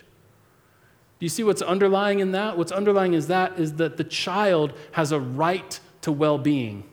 Do 1.18 1.24
you 1.24 1.31
see 1.31 1.42
what's 1.42 1.62
underlying 1.62 2.20
in 2.20 2.33
that? 2.33 2.57
What's 2.57 2.72
underlying 2.72 3.14
is 3.14 3.26
that 3.26 3.59
is 3.59 3.74
that 3.74 3.96
the 3.96 4.05
child 4.05 4.72
has 4.92 5.12
a 5.12 5.18
right 5.18 5.81
to 6.02 6.12
well-being. 6.12 6.85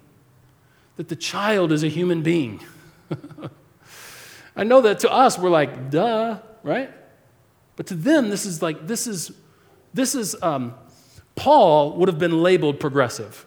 That 0.95 1.09
the 1.09 1.15
child 1.15 1.71
is 1.71 1.83
a 1.83 1.89
human 1.89 2.23
being. 2.23 2.61
I 4.55 4.63
know 4.63 4.81
that 4.81 4.99
to 4.99 5.11
us, 5.11 5.37
we're 5.37 5.49
like, 5.49 5.89
duh, 5.89 6.39
right? 6.61 6.91
But 7.75 7.87
to 7.87 7.95
them, 7.95 8.29
this 8.29 8.45
is 8.45 8.61
like, 8.61 8.87
this 8.87 9.07
is, 9.07 9.31
this 9.93 10.15
is, 10.15 10.35
um, 10.41 10.75
Paul 11.35 11.97
would 11.97 12.07
have 12.07 12.19
been 12.19 12.43
labeled 12.43 12.79
progressive. 12.79 13.45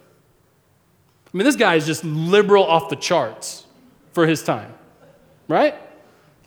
I 1.25 1.37
mean, 1.37 1.45
this 1.45 1.55
guy 1.55 1.75
is 1.75 1.85
just 1.85 2.03
liberal 2.03 2.63
off 2.63 2.89
the 2.89 2.95
charts 2.95 3.65
for 4.11 4.27
his 4.27 4.43
time, 4.43 4.73
right? 5.47 5.75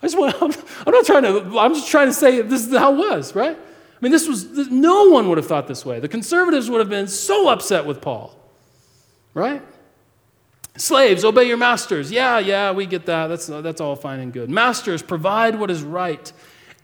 I 0.03 0.07
just 0.07 0.18
want, 0.18 0.35
I'm, 0.42 0.53
I'm 0.87 0.92
not 0.92 1.07
trying 1.07 1.23
to, 1.23 1.59
I'm 1.59 1.75
just 1.75 1.90
trying 1.90 2.09
to 2.09 2.14
say 2.14 2.42
this 2.42 2.66
is 2.66 2.77
how 2.77 2.92
it 2.94 2.99
was, 2.99 3.35
right? 3.35 3.57
I 3.57 4.03
mean, 4.03 4.12
this 4.12 4.27
was, 4.27 4.70
no 4.70 5.11
one 5.11 5.29
would 5.29 5.38
have 5.38 5.46
thought 5.46 5.68
this 5.68 5.85
way. 5.85 6.01
The 6.01 6.09
conservatives 6.09 6.70
would 6.70 6.81
have 6.81 6.88
been 6.88 7.07
so 7.07 7.49
upset 7.49 7.85
with 7.85 8.01
Paul, 8.01 8.35
right? 9.35 9.62
Slaves, 10.81 11.27
obey 11.27 11.45
your 11.45 11.59
masters. 11.59 12.11
Yeah, 12.11 12.38
yeah, 12.38 12.73
we 12.73 12.87
get 12.87 13.05
that. 13.05 13.27
That's, 13.27 13.49
that's 13.49 13.83
all 13.83 13.97
fine 13.97 14.19
and 14.19 14.33
good. 14.33 14.49
Masters, 14.49 15.03
provide 15.03 15.59
what 15.59 15.71
is 15.71 15.83
right 15.83 16.33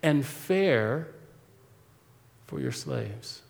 and 0.02 0.24
fair 0.24 1.08
for 2.46 2.60
your 2.60 2.72
slaves. 2.72 3.40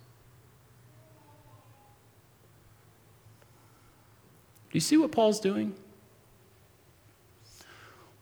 Do 4.70 4.76
you 4.76 4.80
see 4.80 4.96
what 4.96 5.10
Paul's 5.10 5.40
doing? 5.40 5.74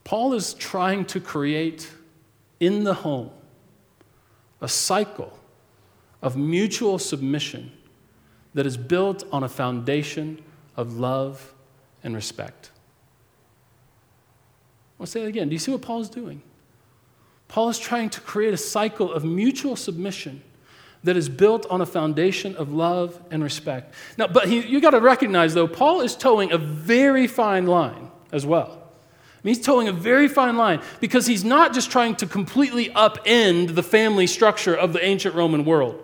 Paul 0.05 0.33
is 0.33 0.55
trying 0.55 1.05
to 1.07 1.21
create 1.21 1.91
in 2.59 2.85
the 2.85 2.95
home 2.95 3.33
a 4.63 4.69
cycle 4.69 5.39
of 6.23 6.39
mutual 6.39 6.99
submission 6.99 7.71
that 8.55 8.65
is 8.65 8.79
built 8.79 9.25
on 9.31 9.43
a 9.43 9.49
foundation 9.49 10.43
of 10.75 10.95
love 10.97 11.54
and 12.05 12.15
respect. 12.15 12.71
I'll 15.01 15.07
say 15.07 15.23
it 15.23 15.29
again. 15.29 15.49
Do 15.49 15.55
you 15.55 15.59
see 15.59 15.73
what 15.73 15.83
Paul 15.83 16.01
is 16.01 16.09
doing? 16.09 16.43
Paul 17.49 17.69
is 17.69 17.79
trying 17.79 18.11
to 18.11 18.21
create 18.21 18.55
a 18.55 18.59
cycle 18.59 19.13
of 19.13 19.25
mutual 19.25 19.77
submission 19.77 20.43
that 21.03 21.17
is 21.17 21.29
built 21.29 21.67
on 21.67 21.81
a 21.81 21.87
foundation 21.87 22.57
of 22.57 22.73
love 22.73 23.21
and 23.31 23.43
respect. 23.43 23.95
Now, 24.17 24.27
but 24.27 24.49
he, 24.49 24.61
you 24.61 24.81
got 24.81 24.91
to 24.91 25.01
recognize, 25.01 25.53
though, 25.53 25.69
Paul 25.69 26.01
is 26.01 26.17
towing 26.17 26.53
a 26.53 26.59
very 26.59 27.27
fine 27.27 27.67
line 27.67 28.11
as 28.33 28.47
well. 28.47 28.71
I 28.71 29.47
mean, 29.47 29.55
he's 29.55 29.65
towing 29.65 29.89
a 29.89 29.93
very 29.93 30.29
fine 30.29 30.57
line 30.57 30.81
because 31.01 31.27
he's 31.27 31.45
not 31.45 31.75
just 31.75 31.91
trying 31.91 32.17
to 32.17 32.27
completely 32.27 32.89
upend 32.91 33.75
the 33.75 33.83
family 33.83 34.27
structure 34.27 34.75
of 34.75 34.95
the 34.95 35.05
ancient 35.05 35.35
Roman 35.35 35.67
world. 35.67 36.03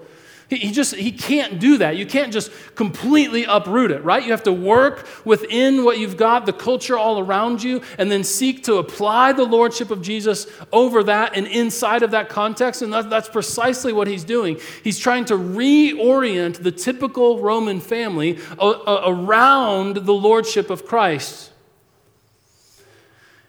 He, 0.51 0.73
just 0.73 0.97
he 0.97 1.13
can't 1.13 1.61
do 1.61 1.79
that. 1.79 1.97
You 1.97 2.05
can't 2.05 2.33
just 2.33 2.51
completely 2.75 3.45
uproot 3.45 3.93
it, 3.93 4.03
right? 4.03 4.21
You 4.21 4.33
have 4.33 4.43
to 4.43 4.53
work 4.53 5.07
within 5.25 5.85
what 5.85 6.01
you've 6.01 6.17
got, 6.17 6.45
the 6.45 6.53
culture 6.53 6.99
all 6.99 7.21
around 7.21 7.63
you, 7.63 7.83
and 7.99 8.11
then 8.11 8.25
seek 8.25 8.65
to 8.65 8.75
apply 8.79 9.33
the 9.33 9.45
lordship 9.45 9.93
of 9.93 10.03
Jesus 10.03 10.49
over 10.73 11.05
that 11.05 11.37
and 11.37 11.47
inside 11.47 12.03
of 12.03 12.11
that 12.11 12.29
context. 12.29 12.83
And 12.83 12.93
that, 12.93 13.09
that's 13.09 13.29
precisely 13.29 13.93
what 13.93 14.09
he's 14.09 14.25
doing. 14.25 14.59
He's 14.83 14.99
trying 14.99 15.25
to 15.27 15.35
reorient 15.35 16.65
the 16.65 16.73
typical 16.73 17.39
Roman 17.39 17.81
family 17.81 18.41
around 18.61 19.99
the 19.99 20.15
lordship 20.15 20.69
of 20.69 20.85
Christ. 20.85 21.53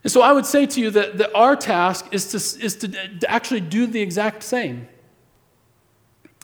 And 0.04 0.12
so 0.12 0.22
I 0.22 0.34
would 0.34 0.46
say 0.46 0.68
to 0.68 0.80
you 0.80 0.92
that, 0.92 1.18
that 1.18 1.34
our 1.36 1.56
task 1.56 2.10
is 2.12 2.28
to, 2.30 2.64
is 2.64 2.76
to 2.78 3.26
actually 3.28 3.62
do 3.62 3.88
the 3.88 4.02
exact 4.02 4.44
same 4.44 4.88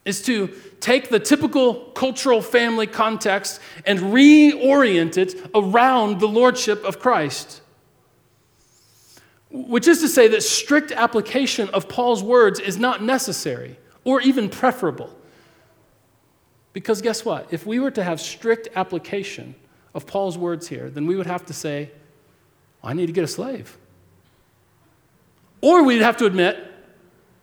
is 0.08 0.22
to 0.24 0.48
take 0.80 1.10
the 1.10 1.20
typical 1.20 1.76
cultural 1.92 2.42
family 2.42 2.88
context 2.88 3.60
and 3.86 4.00
reorient 4.00 5.18
it 5.18 5.50
around 5.54 6.20
the 6.20 6.28
lordship 6.28 6.84
of 6.86 7.00
Christ. 7.00 7.62
Which 9.50 9.88
is 9.88 10.00
to 10.02 10.08
say 10.08 10.28
that 10.30 10.44
strict 10.44 10.92
application 10.92 11.70
of 11.70 11.90
Paul's 11.90 12.24
words 12.24 12.60
is 12.60 12.78
not 12.78 13.04
necessary 13.04 13.78
or 14.04 14.22
even 14.22 14.50
preferable. 14.50 15.14
Because 16.72 17.02
guess 17.02 17.26
what? 17.26 17.48
If 17.52 17.66
we 17.66 17.80
were 17.80 17.92
to 17.92 18.04
have 18.04 18.22
strict 18.22 18.70
application 18.76 19.56
of 19.94 20.06
Paul's 20.06 20.38
words 20.38 20.68
here, 20.68 20.90
then 20.90 21.06
we 21.06 21.16
would 21.16 21.28
have 21.28 21.46
to 21.48 21.54
say, 21.54 21.92
I 22.84 22.94
need 22.94 23.08
to 23.08 23.14
get 23.14 23.24
a 23.24 23.28
slave. 23.28 23.78
Or 25.60 25.84
we'd 25.84 26.02
have 26.02 26.18
to 26.18 26.26
admit, 26.26 26.58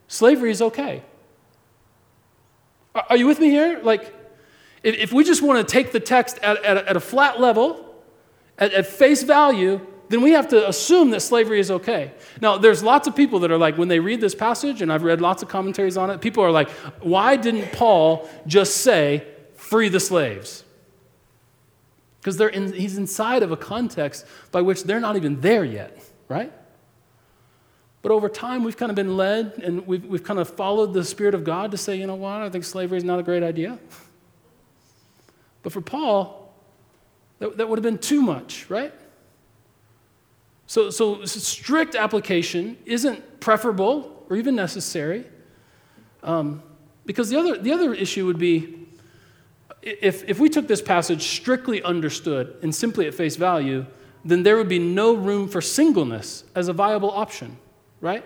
slavery 0.08 0.50
is 0.50 0.62
okay. 0.62 1.02
Are 2.94 3.16
you 3.16 3.26
with 3.26 3.40
me 3.40 3.50
here? 3.50 3.80
Like, 3.82 4.14
if 4.82 5.12
we 5.12 5.24
just 5.24 5.42
want 5.42 5.66
to 5.66 5.72
take 5.72 5.92
the 5.92 6.00
text 6.00 6.38
at, 6.38 6.62
at, 6.64 6.76
a, 6.76 6.88
at 6.90 6.96
a 6.96 7.00
flat 7.00 7.40
level, 7.40 7.94
at, 8.58 8.72
at, 8.72 8.86
face 8.86 9.22
value, 9.22 9.84
then 10.10 10.20
we 10.20 10.32
have 10.32 10.48
to 10.48 10.68
assume 10.68 11.10
that 11.10 11.20
slavery 11.20 11.58
is 11.58 11.70
okay. 11.70 12.12
Now, 12.40 12.58
there's 12.58 12.82
lots 12.82 13.08
of 13.08 13.16
people 13.16 13.40
that 13.40 13.50
are 13.50 13.58
like, 13.58 13.76
when 13.76 13.88
they 13.88 13.98
read 13.98 14.20
this 14.20 14.34
passage, 14.34 14.82
and 14.82 14.92
I've 14.92 15.02
read 15.02 15.20
lots 15.20 15.42
of 15.42 15.48
commentaries 15.48 15.96
on 15.96 16.10
it, 16.10 16.20
people 16.20 16.44
are 16.44 16.50
like, 16.50 16.70
why 17.00 17.36
didn't 17.36 17.72
Paul 17.72 18.28
just 18.46 18.78
say, 18.78 19.26
free 19.56 19.88
the 19.88 20.00
slaves? 20.00 20.62
Because 22.20 22.40
in, 22.40 22.72
he's 22.72 22.96
inside 22.96 23.42
of 23.42 23.50
a 23.50 23.56
context 23.56 24.26
by 24.52 24.62
which 24.62 24.84
they're 24.84 25.00
not 25.00 25.16
even 25.16 25.40
there 25.40 25.64
yet, 25.64 25.98
right? 26.28 26.52
But 28.04 28.12
over 28.12 28.28
time, 28.28 28.64
we've 28.64 28.76
kind 28.76 28.90
of 28.90 28.96
been 28.96 29.16
led 29.16 29.62
and 29.64 29.86
we've, 29.86 30.04
we've 30.04 30.22
kind 30.22 30.38
of 30.38 30.46
followed 30.46 30.92
the 30.92 31.02
Spirit 31.02 31.34
of 31.34 31.42
God 31.42 31.70
to 31.70 31.78
say, 31.78 31.96
you 31.96 32.06
know 32.06 32.14
what, 32.14 32.42
I 32.42 32.50
think 32.50 32.64
slavery 32.64 32.98
is 32.98 33.02
not 33.02 33.18
a 33.18 33.22
great 33.22 33.42
idea. 33.42 33.78
But 35.62 35.72
for 35.72 35.80
Paul, 35.80 36.54
that, 37.38 37.56
that 37.56 37.66
would 37.66 37.78
have 37.78 37.82
been 37.82 37.96
too 37.96 38.20
much, 38.20 38.68
right? 38.68 38.92
So, 40.66 40.90
so 40.90 41.24
strict 41.24 41.94
application 41.94 42.76
isn't 42.84 43.40
preferable 43.40 44.26
or 44.28 44.36
even 44.36 44.54
necessary. 44.54 45.24
Um, 46.22 46.62
because 47.06 47.30
the 47.30 47.38
other, 47.38 47.56
the 47.56 47.72
other 47.72 47.94
issue 47.94 48.26
would 48.26 48.38
be 48.38 48.86
if, 49.80 50.28
if 50.28 50.38
we 50.38 50.50
took 50.50 50.68
this 50.68 50.82
passage 50.82 51.22
strictly 51.22 51.82
understood 51.82 52.54
and 52.60 52.74
simply 52.74 53.06
at 53.06 53.14
face 53.14 53.36
value, 53.36 53.86
then 54.26 54.42
there 54.42 54.58
would 54.58 54.68
be 54.68 54.78
no 54.78 55.14
room 55.14 55.48
for 55.48 55.62
singleness 55.62 56.44
as 56.54 56.68
a 56.68 56.74
viable 56.74 57.10
option, 57.10 57.56
right? 58.04 58.24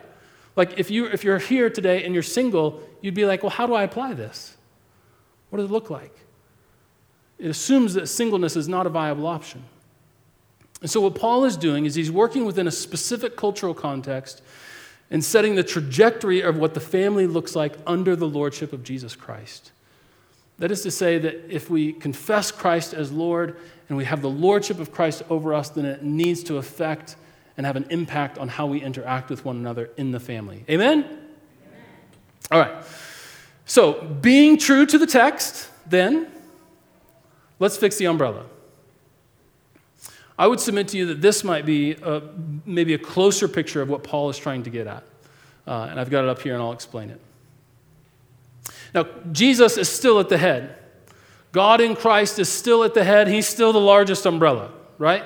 Like 0.57 0.79
if, 0.79 0.91
you, 0.91 1.07
if 1.07 1.23
you're 1.23 1.39
here 1.39 1.71
today 1.71 2.05
and 2.05 2.13
you're 2.13 2.23
single, 2.23 2.83
you'd 3.01 3.15
be 3.15 3.25
like, 3.25 3.45
well, 3.45 3.51
how 3.51 3.67
do 3.67 3.75
I 3.75 3.85
apply 3.85 4.13
this? 4.15 4.57
What 5.51 5.59
does 5.59 5.71
it 5.71 5.73
look 5.73 5.89
like? 5.89 6.15
It 7.39 7.49
assumes 7.49 7.95
that 7.95 8.09
singleness 8.09 8.57
is 8.57 8.69
not 8.69 8.85
a 8.85 8.91
viable 8.91 9.27
option. 9.27 9.63
And 10.81 10.91
so, 10.91 11.01
what 11.01 11.15
Paul 11.15 11.45
is 11.45 11.57
doing 11.57 11.87
is 11.87 11.95
he's 11.95 12.11
working 12.11 12.45
within 12.45 12.67
a 12.67 12.73
specific 12.73 13.37
cultural 13.37 13.73
context 13.73 14.43
and 15.11 15.25
setting 15.25 15.55
the 15.55 15.63
trajectory 15.63 16.41
of 16.41 16.57
what 16.57 16.75
the 16.75 16.81
family 16.81 17.27
looks 17.27 17.57
like 17.57 17.77
under 17.87 18.15
the 18.15 18.27
lordship 18.27 18.73
of 18.73 18.83
Jesus 18.83 19.17
Christ. 19.17 19.73
That 20.59 20.71
is 20.73 20.83
to 20.83 20.91
say, 20.91 21.19
that 21.19 21.49
if 21.49 21.71
we 21.71 21.93
confess 21.93 22.51
Christ 22.51 22.93
as 22.93 23.13
Lord 23.13 23.57
and 23.89 23.97
we 23.97 24.05
have 24.05 24.23
the 24.23 24.29
lordship 24.29 24.81
of 24.81 24.93
Christ 24.93 25.23
over 25.31 25.55
us, 25.55 25.71
then 25.71 25.85
it 25.85 26.03
needs 26.03 26.43
to 26.45 26.57
affect 26.57 27.17
and 27.59 27.67
have 27.67 27.77
an 27.77 27.87
impact 27.91 28.39
on 28.39 28.49
how 28.49 28.67
we 28.67 28.81
interact 28.81 29.29
with 29.29 29.45
one 29.45 29.57
another 29.57 29.91
in 29.97 30.13
the 30.13 30.21
family. 30.21 30.65
Amen? 30.71 31.01
Amen. 31.01 31.19
All 32.53 32.61
right. 32.61 32.85
So, 33.67 34.01
being 34.01 34.57
true 34.57 34.87
to 34.87 34.97
the 34.97 35.07
text, 35.07 35.69
then, 35.85 36.29
let's 37.59 37.77
fix 37.77 37.97
the 37.97 38.07
umbrella. 38.07 38.47
I 40.39 40.47
would 40.47 40.61
submit 40.61 40.87
to 40.89 40.97
you 40.97 41.07
that 41.07 41.21
this 41.21 41.43
might 41.43 41.67
be 41.67 41.95
a, 41.95 42.23
maybe 42.65 42.95
a 42.95 42.99
closer 42.99 43.49
picture 43.49 43.83
of 43.83 43.91
what 43.91 44.05
Paul 44.05 44.31
is 44.31 44.39
trying 44.39 44.63
to 44.63 44.71
get 44.71 44.87
at. 44.87 45.03
Uh, 45.67 45.89
and 45.91 45.99
I've 45.99 46.11
got 46.11 46.23
it 46.23 46.31
up 46.31 46.41
here 46.41 46.55
and 46.55 46.63
I'll 46.63 46.73
explain 46.73 47.11
it. 47.11 47.21
Now, 48.95 49.05
Jesus 49.33 49.77
is 49.77 49.89
still 49.89 50.21
at 50.21 50.29
the 50.29 50.39
head. 50.39 50.77
God 51.51 51.81
in 51.81 51.97
Christ 51.97 52.39
is 52.39 52.49
still 52.49 52.85
at 52.85 52.95
the 52.95 53.03
head. 53.03 53.27
He's 53.27 53.49
still 53.49 53.73
the 53.73 53.81
largest 53.81 54.25
umbrella, 54.27 54.71
right? 54.97 55.25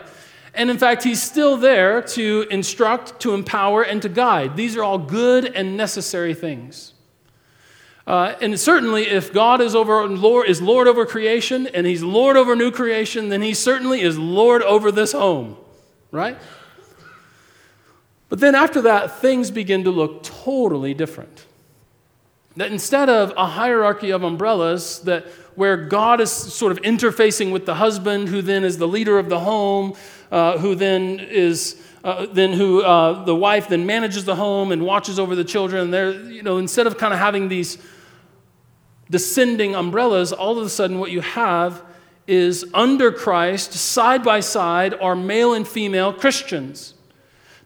And 0.54 0.70
in 0.70 0.78
fact, 0.78 1.02
he's 1.02 1.22
still 1.22 1.56
there 1.56 2.02
to 2.02 2.46
instruct, 2.50 3.20
to 3.20 3.34
empower, 3.34 3.82
and 3.82 4.02
to 4.02 4.08
guide. 4.08 4.56
These 4.56 4.76
are 4.76 4.82
all 4.82 4.98
good 4.98 5.46
and 5.46 5.76
necessary 5.76 6.34
things. 6.34 6.92
Uh, 8.06 8.34
and 8.40 8.58
certainly, 8.58 9.08
if 9.08 9.32
God 9.32 9.60
is, 9.60 9.74
over, 9.74 10.06
Lord, 10.08 10.48
is 10.48 10.60
Lord 10.60 10.88
over 10.88 11.06
creation 11.06 11.68
and 11.68 11.86
He's 11.86 12.02
Lord 12.02 12.36
over 12.36 12.56
new 12.56 12.70
creation, 12.70 13.28
then 13.28 13.42
He 13.42 13.54
certainly 13.54 14.00
is 14.00 14.18
Lord 14.18 14.62
over 14.62 14.90
this 14.90 15.12
home, 15.12 15.56
right? 16.10 16.36
But 18.28 18.40
then 18.40 18.54
after 18.54 18.82
that, 18.82 19.20
things 19.20 19.50
begin 19.50 19.84
to 19.84 19.90
look 19.90 20.22
totally 20.24 20.94
different. 20.94 21.46
That 22.56 22.72
instead 22.72 23.08
of 23.08 23.32
a 23.36 23.46
hierarchy 23.46 24.10
of 24.10 24.24
umbrellas, 24.24 25.00
that 25.00 25.26
where 25.54 25.76
God 25.76 26.20
is 26.20 26.30
sort 26.30 26.72
of 26.72 26.80
interfacing 26.80 27.52
with 27.52 27.66
the 27.66 27.74
husband, 27.76 28.28
who 28.28 28.42
then 28.42 28.64
is 28.64 28.78
the 28.78 28.88
leader 28.88 29.18
of 29.18 29.28
the 29.28 29.40
home, 29.40 29.94
uh, 30.32 30.58
who 30.58 30.74
then 30.74 31.20
is 31.20 31.80
uh, 32.02 32.26
then 32.32 32.52
who 32.52 32.82
uh, 32.82 33.22
the 33.24 33.36
wife 33.36 33.68
then 33.68 33.86
manages 33.86 34.24
the 34.24 34.34
home 34.34 34.72
and 34.72 34.82
watches 34.82 35.20
over 35.20 35.36
the 35.36 35.44
children. 35.44 35.92
There, 35.92 36.10
you 36.10 36.42
know, 36.42 36.56
instead 36.56 36.88
of 36.88 36.98
kind 36.98 37.14
of 37.14 37.20
having 37.20 37.48
these 37.48 37.78
descending 39.08 39.76
umbrellas, 39.76 40.32
all 40.32 40.58
of 40.58 40.66
a 40.66 40.70
sudden 40.70 40.98
what 40.98 41.12
you 41.12 41.20
have 41.20 41.84
is 42.26 42.64
under 42.72 43.12
Christ, 43.12 43.72
side 43.74 44.24
by 44.24 44.40
side, 44.40 44.94
are 44.94 45.14
male 45.14 45.54
and 45.54 45.68
female 45.68 46.12
Christians. 46.12 46.94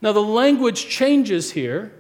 Now, 0.03 0.13
the 0.13 0.21
language 0.21 0.89
changes 0.89 1.53
here 1.53 1.93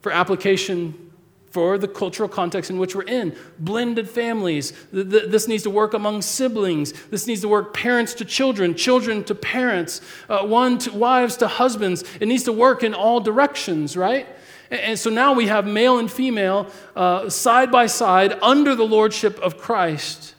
for 0.00 0.12
application 0.12 1.07
for 1.50 1.78
the 1.78 1.88
cultural 1.88 2.28
context 2.28 2.70
in 2.70 2.78
which 2.78 2.94
we're 2.94 3.02
in. 3.02 3.36
Blended 3.58 4.08
families. 4.08 4.72
This 4.92 5.48
needs 5.48 5.62
to 5.62 5.70
work 5.70 5.94
among 5.94 6.22
siblings. 6.22 6.92
This 7.06 7.26
needs 7.26 7.40
to 7.40 7.48
work 7.48 7.74
parents 7.74 8.14
to 8.14 8.24
children, 8.24 8.74
children 8.74 9.24
to 9.24 9.34
parents, 9.34 10.00
uh, 10.28 10.46
one 10.46 10.78
to 10.78 10.92
wives 10.92 11.36
to 11.38 11.48
husbands. 11.48 12.04
It 12.20 12.26
needs 12.26 12.44
to 12.44 12.52
work 12.52 12.82
in 12.82 12.94
all 12.94 13.20
directions, 13.20 13.96
right? 13.96 14.26
And 14.70 14.98
so 14.98 15.08
now 15.08 15.32
we 15.32 15.46
have 15.46 15.66
male 15.66 15.98
and 15.98 16.10
female 16.10 16.66
uh, 16.94 17.30
side 17.30 17.70
by 17.70 17.86
side 17.86 18.38
under 18.42 18.74
the 18.74 18.84
lordship 18.84 19.38
of 19.40 19.56
Christ. 19.56 20.34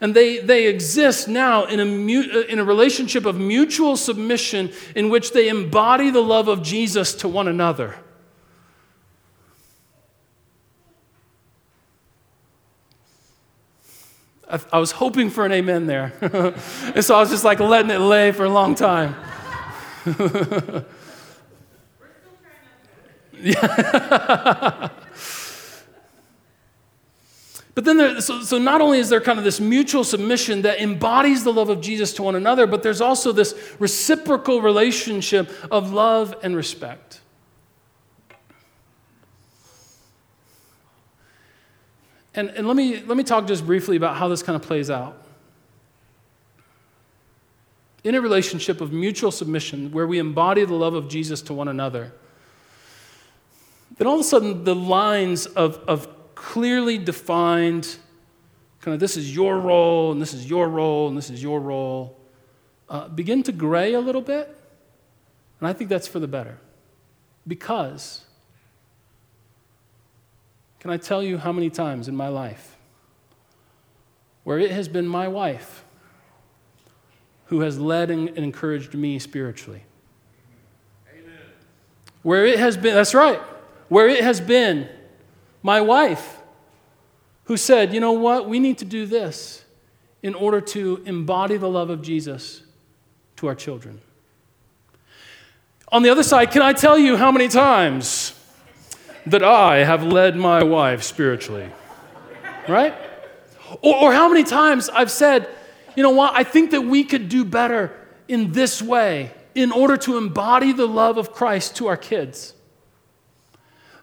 And 0.00 0.16
they, 0.16 0.38
they 0.38 0.66
exist 0.66 1.28
now 1.28 1.66
in 1.66 1.78
a, 1.78 1.84
mu- 1.84 2.42
in 2.48 2.58
a 2.58 2.64
relationship 2.64 3.24
of 3.24 3.38
mutual 3.38 3.96
submission 3.96 4.72
in 4.96 5.10
which 5.10 5.32
they 5.32 5.48
embody 5.48 6.10
the 6.10 6.22
love 6.22 6.48
of 6.48 6.62
Jesus 6.62 7.14
to 7.16 7.28
one 7.28 7.46
another. 7.46 7.96
I, 14.52 14.60
I 14.74 14.78
was 14.78 14.92
hoping 14.92 15.30
for 15.30 15.46
an 15.46 15.52
amen 15.52 15.86
there. 15.86 16.12
and 16.94 17.04
so 17.04 17.16
I 17.16 17.20
was 17.20 17.30
just 17.30 17.42
like 17.42 17.58
letting 17.58 17.90
it 17.90 17.98
lay 17.98 18.32
for 18.32 18.44
a 18.44 18.50
long 18.50 18.74
time. 18.74 19.16
Yeah. 23.42 24.88
but 27.74 27.84
then, 27.84 27.96
there, 27.96 28.20
so, 28.20 28.42
so 28.42 28.58
not 28.58 28.80
only 28.80 28.98
is 28.98 29.08
there 29.08 29.20
kind 29.20 29.38
of 29.38 29.44
this 29.44 29.58
mutual 29.58 30.04
submission 30.04 30.62
that 30.62 30.80
embodies 30.80 31.44
the 31.44 31.52
love 31.52 31.68
of 31.68 31.80
Jesus 31.80 32.12
to 32.14 32.22
one 32.22 32.36
another, 32.36 32.66
but 32.66 32.82
there's 32.82 33.00
also 33.00 33.32
this 33.32 33.54
reciprocal 33.78 34.60
relationship 34.60 35.50
of 35.70 35.92
love 35.92 36.34
and 36.42 36.54
respect. 36.54 37.21
And, 42.34 42.48
and 42.50 42.66
let, 42.66 42.76
me, 42.76 43.02
let 43.02 43.16
me 43.16 43.24
talk 43.24 43.46
just 43.46 43.66
briefly 43.66 43.96
about 43.96 44.16
how 44.16 44.28
this 44.28 44.42
kind 44.42 44.56
of 44.56 44.62
plays 44.62 44.90
out. 44.90 45.18
In 48.04 48.14
a 48.14 48.20
relationship 48.20 48.80
of 48.80 48.92
mutual 48.92 49.30
submission, 49.30 49.92
where 49.92 50.06
we 50.06 50.18
embody 50.18 50.64
the 50.64 50.74
love 50.74 50.94
of 50.94 51.08
Jesus 51.08 51.42
to 51.42 51.54
one 51.54 51.68
another, 51.68 52.12
then 53.98 54.06
all 54.06 54.14
of 54.14 54.20
a 54.20 54.24
sudden 54.24 54.64
the 54.64 54.74
lines 54.74 55.46
of, 55.46 55.76
of 55.86 56.08
clearly 56.34 56.98
defined, 56.98 57.96
kind 58.80 58.94
of 58.94 59.00
this 59.00 59.16
is 59.16 59.34
your 59.34 59.60
role, 59.60 60.10
and 60.10 60.20
this 60.20 60.34
is 60.34 60.48
your 60.48 60.68
role, 60.68 61.08
and 61.08 61.16
this 61.16 61.30
is 61.30 61.42
your 61.42 61.60
role, 61.60 62.18
uh, 62.88 63.08
begin 63.08 63.42
to 63.42 63.52
gray 63.52 63.92
a 63.92 64.00
little 64.00 64.22
bit. 64.22 64.48
And 65.60 65.68
I 65.68 65.72
think 65.72 65.90
that's 65.90 66.08
for 66.08 66.18
the 66.18 66.26
better. 66.26 66.58
Because 67.46 68.24
can 70.82 70.90
I 70.90 70.96
tell 70.96 71.22
you 71.22 71.38
how 71.38 71.52
many 71.52 71.70
times 71.70 72.08
in 72.08 72.16
my 72.16 72.26
life 72.26 72.76
where 74.42 74.58
it 74.58 74.72
has 74.72 74.88
been 74.88 75.06
my 75.06 75.28
wife 75.28 75.84
who 77.44 77.60
has 77.60 77.78
led 77.78 78.10
and 78.10 78.28
encouraged 78.30 78.92
me 78.92 79.20
spiritually? 79.20 79.84
Amen. 81.08 81.34
Where 82.22 82.44
it 82.44 82.58
has 82.58 82.76
been, 82.76 82.96
that's 82.96 83.14
right, 83.14 83.38
where 83.88 84.08
it 84.08 84.24
has 84.24 84.40
been 84.40 84.88
my 85.62 85.80
wife 85.80 86.40
who 87.44 87.56
said, 87.56 87.94
you 87.94 88.00
know 88.00 88.10
what, 88.10 88.48
we 88.48 88.58
need 88.58 88.78
to 88.78 88.84
do 88.84 89.06
this 89.06 89.64
in 90.20 90.34
order 90.34 90.60
to 90.60 91.00
embody 91.06 91.58
the 91.58 91.68
love 91.68 91.90
of 91.90 92.02
Jesus 92.02 92.62
to 93.36 93.46
our 93.46 93.54
children. 93.54 94.00
On 95.92 96.02
the 96.02 96.10
other 96.10 96.24
side, 96.24 96.50
can 96.50 96.62
I 96.62 96.72
tell 96.72 96.98
you 96.98 97.16
how 97.16 97.30
many 97.30 97.46
times 97.46 98.36
that 99.26 99.42
I 99.42 99.84
have 99.84 100.02
led 100.02 100.36
my 100.36 100.62
wife 100.62 101.02
spiritually. 101.02 101.70
Right? 102.68 102.94
Or, 103.80 104.04
or, 104.04 104.12
how 104.12 104.28
many 104.28 104.44
times 104.44 104.88
I've 104.88 105.10
said, 105.10 105.48
you 105.96 106.02
know 106.02 106.10
what, 106.10 106.34
I 106.34 106.44
think 106.44 106.70
that 106.72 106.82
we 106.82 107.04
could 107.04 107.28
do 107.28 107.44
better 107.44 107.92
in 108.28 108.52
this 108.52 108.82
way 108.82 109.32
in 109.54 109.72
order 109.72 109.96
to 109.98 110.16
embody 110.16 110.72
the 110.72 110.86
love 110.86 111.18
of 111.18 111.32
Christ 111.32 111.76
to 111.76 111.86
our 111.86 111.96
kids. 111.96 112.54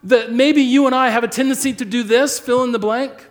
That 0.04 0.32
maybe 0.32 0.62
you 0.62 0.86
and 0.86 0.96
I 0.96 1.10
have 1.10 1.24
a 1.24 1.28
tendency 1.28 1.74
to 1.74 1.86
do 1.86 2.04
this, 2.04 2.40
fill 2.40 2.64
in 2.64 2.72
the 2.72 2.80
blank. 2.80 3.28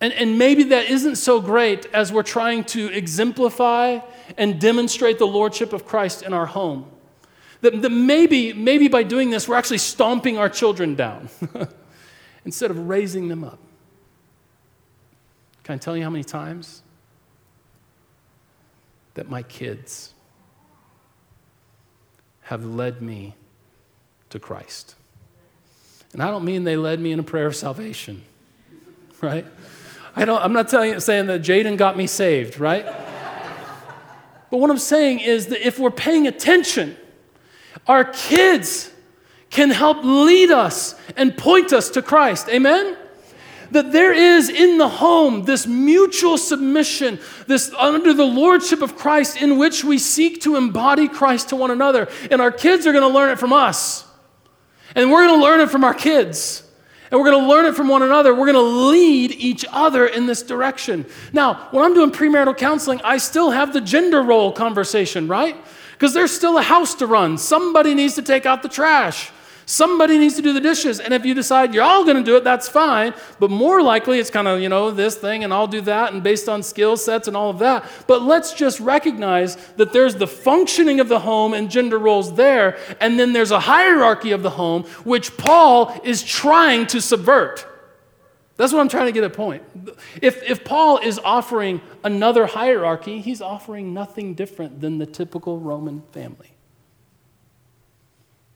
And, 0.00 0.12
and 0.14 0.38
maybe 0.38 0.64
that 0.64 0.88
isn't 0.88 1.16
so 1.16 1.40
great 1.40 1.86
as 1.92 2.12
we're 2.12 2.22
trying 2.22 2.64
to 2.64 2.92
exemplify 2.92 4.00
and 4.38 4.60
demonstrate 4.60 5.18
the 5.18 5.26
Lordship 5.26 5.72
of 5.72 5.84
Christ 5.84 6.22
in 6.22 6.32
our 6.32 6.46
home. 6.46 6.90
That, 7.62 7.82
that 7.82 7.90
maybe, 7.90 8.52
maybe 8.52 8.88
by 8.88 9.02
doing 9.02 9.30
this, 9.30 9.46
we're 9.46 9.56
actually 9.56 9.78
stomping 9.78 10.38
our 10.38 10.48
children 10.48 10.94
down 10.94 11.28
instead 12.44 12.70
of 12.70 12.88
raising 12.88 13.28
them 13.28 13.44
up. 13.44 13.58
Can 15.62 15.74
I 15.74 15.78
tell 15.78 15.96
you 15.96 16.02
how 16.02 16.10
many 16.10 16.24
times 16.24 16.82
that 19.14 19.28
my 19.28 19.42
kids 19.42 20.14
have 22.42 22.64
led 22.64 23.02
me 23.02 23.34
to 24.30 24.38
Christ? 24.38 24.94
And 26.12 26.22
I 26.22 26.30
don't 26.30 26.44
mean 26.44 26.64
they 26.64 26.76
led 26.76 26.98
me 26.98 27.12
in 27.12 27.20
a 27.20 27.22
prayer 27.22 27.46
of 27.46 27.54
salvation, 27.54 28.24
right? 29.20 29.46
I 30.16 30.24
don't, 30.24 30.42
I'm 30.42 30.52
not 30.52 30.68
telling 30.68 30.98
saying 30.98 31.26
that 31.26 31.42
Jaden 31.42 31.76
got 31.76 31.96
me 31.96 32.06
saved, 32.06 32.58
right? 32.58 32.84
but 34.50 34.56
what 34.56 34.70
I'm 34.70 34.78
saying 34.78 35.20
is 35.20 35.48
that 35.48 35.64
if 35.64 35.78
we're 35.78 35.90
paying 35.90 36.26
attention, 36.26 36.96
our 37.86 38.04
kids 38.04 38.90
can 39.50 39.70
help 39.70 40.04
lead 40.04 40.50
us 40.50 40.94
and 41.16 41.36
point 41.36 41.72
us 41.72 41.90
to 41.90 42.02
Christ. 42.02 42.48
Amen? 42.48 42.96
that 43.70 43.92
there 43.92 44.12
is 44.12 44.48
in 44.48 44.78
the 44.78 44.88
home 44.88 45.44
this 45.44 45.66
mutual 45.66 46.38
submission, 46.38 47.18
this 47.46 47.72
under 47.78 48.12
the 48.12 48.24
lordship 48.24 48.82
of 48.82 48.96
Christ, 48.96 49.40
in 49.40 49.58
which 49.58 49.84
we 49.84 49.98
seek 49.98 50.42
to 50.42 50.56
embody 50.56 51.08
Christ 51.08 51.50
to 51.50 51.56
one 51.56 51.70
another. 51.70 52.08
And 52.30 52.40
our 52.40 52.50
kids 52.50 52.86
are 52.86 52.92
going 52.92 53.08
to 53.08 53.14
learn 53.14 53.30
it 53.30 53.38
from 53.38 53.52
us. 53.52 54.06
And 54.94 55.10
we're 55.10 55.26
going 55.26 55.38
to 55.38 55.44
learn 55.44 55.60
it 55.60 55.70
from 55.70 55.84
our 55.84 55.94
kids. 55.94 56.64
And 57.10 57.18
we're 57.18 57.30
going 57.30 57.42
to 57.42 57.48
learn 57.48 57.66
it 57.66 57.74
from 57.74 57.88
one 57.88 58.02
another. 58.02 58.34
We're 58.34 58.52
going 58.52 58.54
to 58.54 58.88
lead 58.90 59.32
each 59.32 59.64
other 59.70 60.06
in 60.06 60.26
this 60.26 60.42
direction. 60.42 61.06
Now, 61.32 61.68
when 61.70 61.84
I'm 61.84 61.94
doing 61.94 62.10
premarital 62.10 62.56
counseling, 62.56 63.00
I 63.02 63.18
still 63.18 63.50
have 63.50 63.72
the 63.72 63.80
gender 63.80 64.22
role 64.22 64.52
conversation, 64.52 65.26
right? 65.26 65.56
Because 66.00 66.14
there's 66.14 66.34
still 66.34 66.56
a 66.56 66.62
house 66.62 66.94
to 66.94 67.06
run. 67.06 67.36
Somebody 67.36 67.94
needs 67.94 68.14
to 68.14 68.22
take 68.22 68.46
out 68.46 68.62
the 68.62 68.70
trash. 68.70 69.30
Somebody 69.66 70.16
needs 70.16 70.34
to 70.36 70.40
do 70.40 70.54
the 70.54 70.60
dishes. 70.60 70.98
And 70.98 71.12
if 71.12 71.26
you 71.26 71.34
decide 71.34 71.74
you're 71.74 71.84
all 71.84 72.04
going 72.04 72.16
to 72.16 72.22
do 72.22 72.38
it, 72.38 72.42
that's 72.42 72.70
fine. 72.70 73.12
But 73.38 73.50
more 73.50 73.82
likely, 73.82 74.18
it's 74.18 74.30
kind 74.30 74.48
of, 74.48 74.62
you 74.62 74.70
know, 74.70 74.90
this 74.90 75.16
thing 75.16 75.44
and 75.44 75.52
I'll 75.52 75.66
do 75.66 75.82
that 75.82 76.14
and 76.14 76.22
based 76.22 76.48
on 76.48 76.62
skill 76.62 76.96
sets 76.96 77.28
and 77.28 77.36
all 77.36 77.50
of 77.50 77.58
that. 77.58 77.84
But 78.06 78.22
let's 78.22 78.54
just 78.54 78.80
recognize 78.80 79.56
that 79.76 79.92
there's 79.92 80.14
the 80.14 80.26
functioning 80.26 81.00
of 81.00 81.08
the 81.08 81.18
home 81.18 81.52
and 81.52 81.70
gender 81.70 81.98
roles 81.98 82.34
there. 82.34 82.78
And 82.98 83.20
then 83.20 83.34
there's 83.34 83.50
a 83.50 83.60
hierarchy 83.60 84.30
of 84.30 84.42
the 84.42 84.48
home, 84.48 84.84
which 85.04 85.36
Paul 85.36 86.00
is 86.02 86.22
trying 86.22 86.86
to 86.86 87.02
subvert. 87.02 87.69
That's 88.60 88.74
what 88.74 88.80
I'm 88.80 88.90
trying 88.90 89.06
to 89.06 89.12
get 89.12 89.24
at 89.24 89.32
point. 89.32 89.62
If, 90.20 90.42
if 90.42 90.64
Paul 90.64 90.98
is 90.98 91.18
offering 91.18 91.80
another 92.04 92.44
hierarchy, 92.44 93.22
he's 93.22 93.40
offering 93.40 93.94
nothing 93.94 94.34
different 94.34 94.82
than 94.82 94.98
the 94.98 95.06
typical 95.06 95.58
Roman 95.58 96.02
family. 96.12 96.50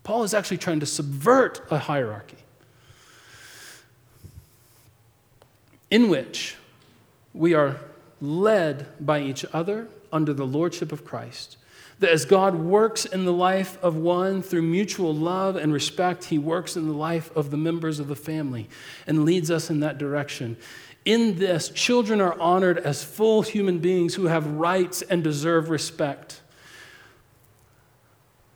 Paul 0.02 0.22
is 0.22 0.34
actually 0.34 0.58
trying 0.58 0.80
to 0.80 0.86
subvert 0.86 1.62
a 1.70 1.78
hierarchy 1.78 2.36
in 5.90 6.10
which 6.10 6.56
we 7.32 7.54
are 7.54 7.80
led 8.20 8.88
by 9.00 9.22
each 9.22 9.46
other 9.54 9.88
under 10.12 10.34
the 10.34 10.44
lordship 10.44 10.92
of 10.92 11.06
Christ. 11.06 11.56
That 12.00 12.10
as 12.10 12.24
God 12.24 12.56
works 12.56 13.04
in 13.04 13.24
the 13.24 13.32
life 13.32 13.78
of 13.82 13.96
one 13.96 14.42
through 14.42 14.62
mutual 14.62 15.14
love 15.14 15.56
and 15.56 15.72
respect, 15.72 16.24
He 16.24 16.38
works 16.38 16.76
in 16.76 16.86
the 16.86 16.94
life 16.94 17.34
of 17.36 17.50
the 17.50 17.56
members 17.56 18.00
of 18.00 18.08
the 18.08 18.16
family 18.16 18.68
and 19.06 19.24
leads 19.24 19.50
us 19.50 19.70
in 19.70 19.80
that 19.80 19.98
direction. 19.98 20.56
In 21.04 21.36
this, 21.36 21.68
children 21.68 22.20
are 22.20 22.38
honored 22.40 22.78
as 22.78 23.04
full 23.04 23.42
human 23.42 23.78
beings 23.78 24.14
who 24.14 24.26
have 24.26 24.46
rights 24.46 25.02
and 25.02 25.22
deserve 25.22 25.68
respect. 25.68 26.40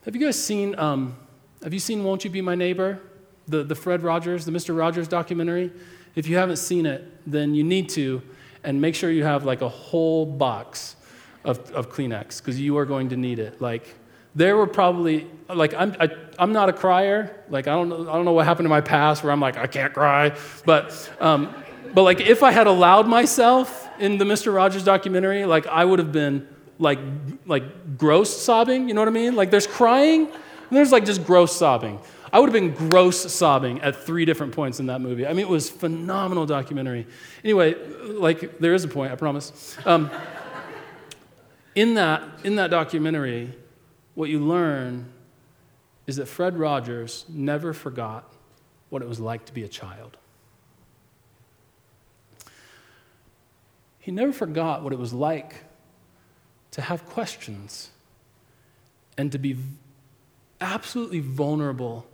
Have 0.05 0.17
you 0.17 0.25
guys 0.25 0.43
seen 0.43 0.79
um, 0.79 1.17
have 1.63 1.75
you 1.75 1.81
seen 1.81 2.05
Won't 2.05 2.25
You 2.25 2.31
Be 2.31 2.41
My 2.41 2.55
Neighbor? 2.55 3.01
The, 3.49 3.65
the 3.65 3.75
Fred 3.75 4.03
Rogers, 4.03 4.45
the 4.45 4.53
Mr. 4.53 4.77
Rogers 4.77 5.09
documentary? 5.09 5.73
If 6.15 6.29
you 6.29 6.37
haven't 6.37 6.59
seen 6.59 6.87
it, 6.87 7.05
then 7.27 7.55
you 7.55 7.65
need 7.65 7.89
to, 7.91 8.23
and 8.63 8.81
make 8.81 8.95
sure 8.95 9.11
you 9.11 9.25
have 9.25 9.45
like 9.45 9.61
a 9.61 9.69
whole 9.69 10.25
box 10.25 10.97
of, 11.45 11.71
of 11.73 11.91
Kleenex, 11.91 12.39
because 12.39 12.61
you 12.61 12.77
are 12.79 12.85
going 12.85 13.11
to 13.11 13.17
need 13.17 13.39
it. 13.39 13.61
Like, 13.61 13.95
there 14.35 14.57
were 14.57 14.67
probably, 14.67 15.27
like, 15.49 15.75
I'm, 15.75 15.97
I, 15.99 16.05
am 16.05 16.11
i 16.39 16.43
am 16.43 16.53
not 16.53 16.69
a 16.69 16.73
crier. 16.73 17.45
Like, 17.49 17.67
I 17.67 17.73
don't, 17.73 17.89
know, 17.89 18.09
I 18.09 18.15
don't 18.15 18.25
know 18.25 18.33
what 18.33 18.47
happened 18.47 18.67
in 18.67 18.71
my 18.71 18.81
past 18.81 19.23
where 19.23 19.33
I'm 19.33 19.41
like, 19.41 19.57
I 19.57 19.67
can't 19.67 19.93
cry. 19.93 20.37
But, 20.65 21.11
um, 21.21 21.55
but 21.95 22.03
like, 22.03 22.21
if 22.21 22.43
I 22.43 22.51
had 22.51 22.67
allowed 22.67 23.09
myself 23.09 23.89
in 23.99 24.19
the 24.19 24.25
Mr. 24.25 24.55
Rogers 24.55 24.85
documentary, 24.85 25.45
like, 25.45 25.67
I 25.67 25.85
would 25.85 25.99
have 25.99 26.13
been 26.13 26.47
like, 26.79 26.99
like 27.47 27.99
gross 27.99 28.37
sobbing. 28.37 28.89
You 28.89 28.95
know 28.95 29.01
what 29.01 29.09
I 29.09 29.13
mean? 29.13 29.35
Like, 29.35 29.51
there's 29.51 29.67
crying, 29.67 30.27
and 30.27 30.77
there's 30.77 30.93
like 30.93 31.05
just 31.05 31.25
gross 31.25 31.57
sobbing. 31.57 31.99
I 32.33 32.41
would 32.41 32.53
have 32.53 32.53
been 32.53 32.75
gross 32.89 33.33
sobbing 33.33 33.81
at 33.81 33.97
three 33.97 34.25
different 34.25 34.53
points 34.53 34.81
in 34.81 34.87
that 34.87 35.01
movie. 35.01 35.27
I 35.27 35.31
mean, 35.31 35.47
it 35.47 35.49
was 35.49 35.71
phenomenal 35.71 36.47
documentary. 36.47 37.07
Anyway, 37.43 37.75
like 38.05 38.59
there 38.59 38.75
is 38.75 38.85
a 38.85 38.89
point, 38.89 39.13
I 39.13 39.17
promise. 39.17 39.77
Um, 39.87 40.11
in 41.79 41.95
that 41.95 42.25
in 42.43 42.57
that 42.57 42.71
documentary, 42.71 43.57
what 44.17 44.29
you 44.29 44.41
learn 44.41 45.13
is 46.09 46.17
that 46.17 46.27
Fred 46.27 46.59
Rogers 46.59 47.25
never 47.29 47.73
forgot 47.73 48.33
what 48.89 49.01
it 49.01 49.09
was 49.09 49.21
like 49.21 49.45
to 49.45 49.53
be 49.53 49.63
a 49.63 49.69
child. 49.69 50.17
He 54.01 54.11
never 54.11 54.33
forgot 54.33 54.83
what 54.83 54.93
it 54.93 54.99
was 54.99 55.13
like 55.13 55.67
to 56.73 56.81
have 56.83 57.07
questions 57.07 57.91
and 59.17 59.31
to 59.31 59.39
be 59.39 59.57
absolutely 60.61 61.21
vulnerable 61.21 62.09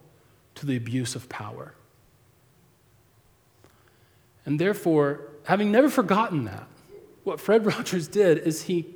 to 0.56 0.66
the 0.66 0.76
abuse 0.76 1.14
of 1.14 1.30
power. 1.30 1.72
And 4.44 4.58
therefore, 4.58 5.22
having 5.44 5.72
never 5.72 5.88
forgotten 5.88 6.44
that, 6.44 6.66
what 7.22 7.40
Fred 7.40 7.64
Rogers 7.74 8.08
did 8.08 8.36
is 8.36 8.64
he 8.64 8.94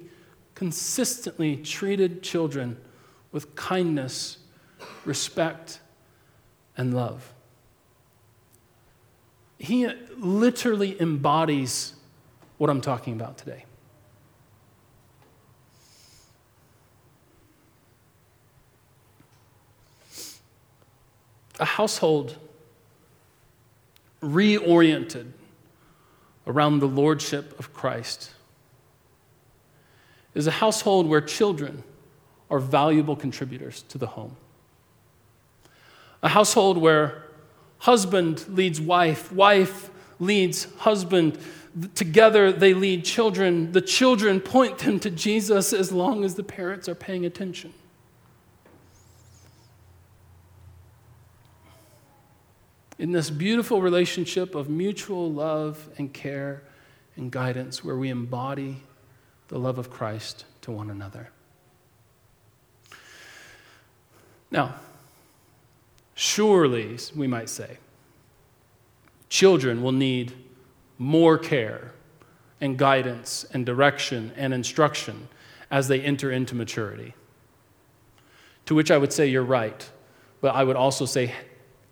consistently 0.58 1.56
treated 1.56 2.20
children 2.20 2.76
with 3.30 3.54
kindness, 3.54 4.38
respect, 5.04 5.78
and 6.76 6.92
love. 6.92 7.32
He 9.56 9.86
literally 10.16 11.00
embodies 11.00 11.92
what 12.56 12.70
I'm 12.70 12.80
talking 12.80 13.14
about 13.14 13.38
today. 13.38 13.64
a 21.60 21.64
household 21.64 22.36
reoriented 24.22 25.26
around 26.46 26.78
the 26.78 26.86
lordship 26.86 27.58
of 27.58 27.72
Christ 27.74 28.30
is 30.38 30.46
a 30.46 30.52
household 30.52 31.08
where 31.08 31.20
children 31.20 31.82
are 32.48 32.60
valuable 32.60 33.16
contributors 33.16 33.82
to 33.88 33.98
the 33.98 34.06
home. 34.06 34.36
A 36.22 36.28
household 36.28 36.78
where 36.78 37.24
husband 37.78 38.46
leads 38.48 38.80
wife, 38.80 39.32
wife 39.32 39.90
leads 40.20 40.72
husband. 40.76 41.36
Together 41.96 42.52
they 42.52 42.72
lead 42.72 43.04
children. 43.04 43.72
The 43.72 43.80
children 43.80 44.40
point 44.40 44.78
them 44.78 45.00
to 45.00 45.10
Jesus 45.10 45.72
as 45.72 45.90
long 45.90 46.22
as 46.22 46.36
the 46.36 46.44
parents 46.44 46.88
are 46.88 46.94
paying 46.94 47.26
attention. 47.26 47.74
in 53.00 53.12
this 53.12 53.30
beautiful 53.30 53.80
relationship 53.80 54.56
of 54.56 54.68
mutual 54.68 55.32
love 55.32 55.88
and 55.98 56.12
care 56.12 56.64
and 57.14 57.30
guidance 57.30 57.84
where 57.84 57.96
we 57.96 58.08
embody 58.08 58.82
the 59.48 59.58
love 59.58 59.78
of 59.78 59.90
Christ 59.90 60.44
to 60.62 60.70
one 60.70 60.90
another. 60.90 61.30
Now, 64.50 64.76
surely, 66.14 66.98
we 67.14 67.26
might 67.26 67.48
say, 67.48 67.78
children 69.28 69.82
will 69.82 69.92
need 69.92 70.32
more 70.98 71.38
care 71.38 71.92
and 72.60 72.78
guidance 72.78 73.44
and 73.52 73.64
direction 73.64 74.32
and 74.36 74.52
instruction 74.52 75.28
as 75.70 75.88
they 75.88 76.00
enter 76.00 76.30
into 76.30 76.54
maturity. 76.54 77.14
To 78.66 78.74
which 78.74 78.90
I 78.90 78.98
would 78.98 79.12
say, 79.12 79.26
you're 79.26 79.42
right. 79.42 79.88
But 80.40 80.54
I 80.54 80.64
would 80.64 80.76
also 80.76 81.04
say, 81.04 81.34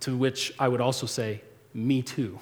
to 0.01 0.17
which 0.17 0.53
I 0.59 0.69
would 0.69 0.81
also 0.81 1.07
say, 1.07 1.43
me 1.75 2.03
too. 2.03 2.39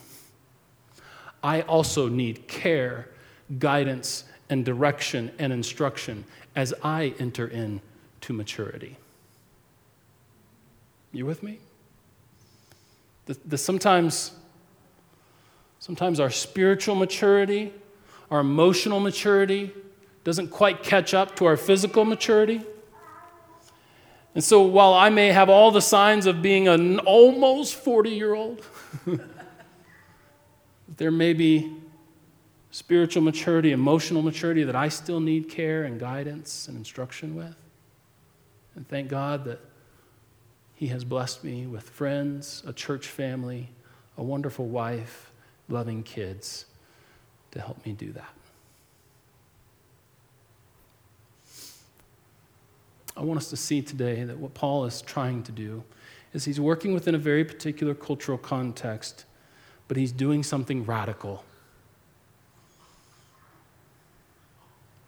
I 1.42 1.62
also 1.62 2.08
need 2.08 2.48
care, 2.48 3.10
guidance, 3.58 4.24
and 4.50 4.64
direction 4.64 5.30
and 5.38 5.52
instruction 5.52 6.24
as 6.54 6.74
I 6.82 7.14
enter 7.18 7.46
into 7.46 8.32
maturity. 8.32 8.96
You 11.12 11.26
with 11.26 11.42
me? 11.42 11.60
The, 13.26 13.38
the, 13.46 13.58
sometimes, 13.58 14.32
sometimes 15.78 16.20
our 16.20 16.30
spiritual 16.30 16.94
maturity, 16.94 17.72
our 18.30 18.40
emotional 18.40 19.00
maturity 19.00 19.72
doesn't 20.24 20.48
quite 20.48 20.82
catch 20.82 21.14
up 21.14 21.36
to 21.36 21.46
our 21.46 21.56
physical 21.56 22.04
maturity. 22.04 22.62
And 24.34 24.42
so 24.42 24.62
while 24.62 24.92
I 24.92 25.10
may 25.10 25.28
have 25.28 25.48
all 25.48 25.70
the 25.70 25.80
signs 25.80 26.26
of 26.26 26.42
being 26.42 26.66
an 26.66 26.98
almost 27.00 27.76
40 27.76 28.10
year 28.10 28.34
old, 28.34 28.62
there 30.96 31.10
may 31.10 31.32
be 31.32 31.72
spiritual 32.74 33.22
maturity, 33.22 33.70
emotional 33.70 34.20
maturity 34.20 34.64
that 34.64 34.74
I 34.74 34.88
still 34.88 35.20
need 35.20 35.48
care 35.48 35.84
and 35.84 36.00
guidance 36.00 36.66
and 36.66 36.76
instruction 36.76 37.36
with. 37.36 37.54
And 38.74 38.88
thank 38.88 39.08
God 39.08 39.44
that 39.44 39.60
He 40.74 40.88
has 40.88 41.04
blessed 41.04 41.44
me 41.44 41.68
with 41.68 41.88
friends, 41.88 42.64
a 42.66 42.72
church 42.72 43.06
family, 43.06 43.68
a 44.18 44.24
wonderful 44.24 44.66
wife, 44.66 45.30
loving 45.68 46.02
kids 46.02 46.64
to 47.52 47.60
help 47.60 47.86
me 47.86 47.92
do 47.92 48.10
that. 48.10 48.34
I 53.16 53.22
want 53.22 53.38
us 53.38 53.50
to 53.50 53.56
see 53.56 53.82
today 53.82 54.24
that 54.24 54.38
what 54.38 54.52
Paul 54.54 54.84
is 54.84 55.00
trying 55.00 55.44
to 55.44 55.52
do 55.52 55.84
is 56.32 56.44
he's 56.44 56.58
working 56.58 56.92
within 56.92 57.14
a 57.14 57.18
very 57.18 57.44
particular 57.44 57.94
cultural 57.94 58.36
context 58.36 59.26
but 59.86 59.96
he's 59.96 60.12
doing 60.12 60.42
something 60.42 60.84
radical. 60.84 61.44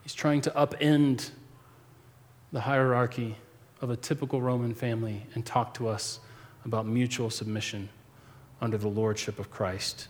He's 0.06 0.14
trying 0.14 0.40
to 0.42 0.50
upend 0.52 1.30
the 2.52 2.60
hierarchy 2.60 3.34
of 3.80 3.90
a 3.90 3.96
typical 3.96 4.40
Roman 4.40 4.72
family 4.72 5.26
and 5.34 5.44
talk 5.44 5.74
to 5.74 5.88
us 5.88 6.20
about 6.64 6.86
mutual 6.86 7.28
submission 7.28 7.88
under 8.60 8.78
the 8.78 8.86
lordship 8.86 9.40
of 9.40 9.50
Christ 9.50 10.06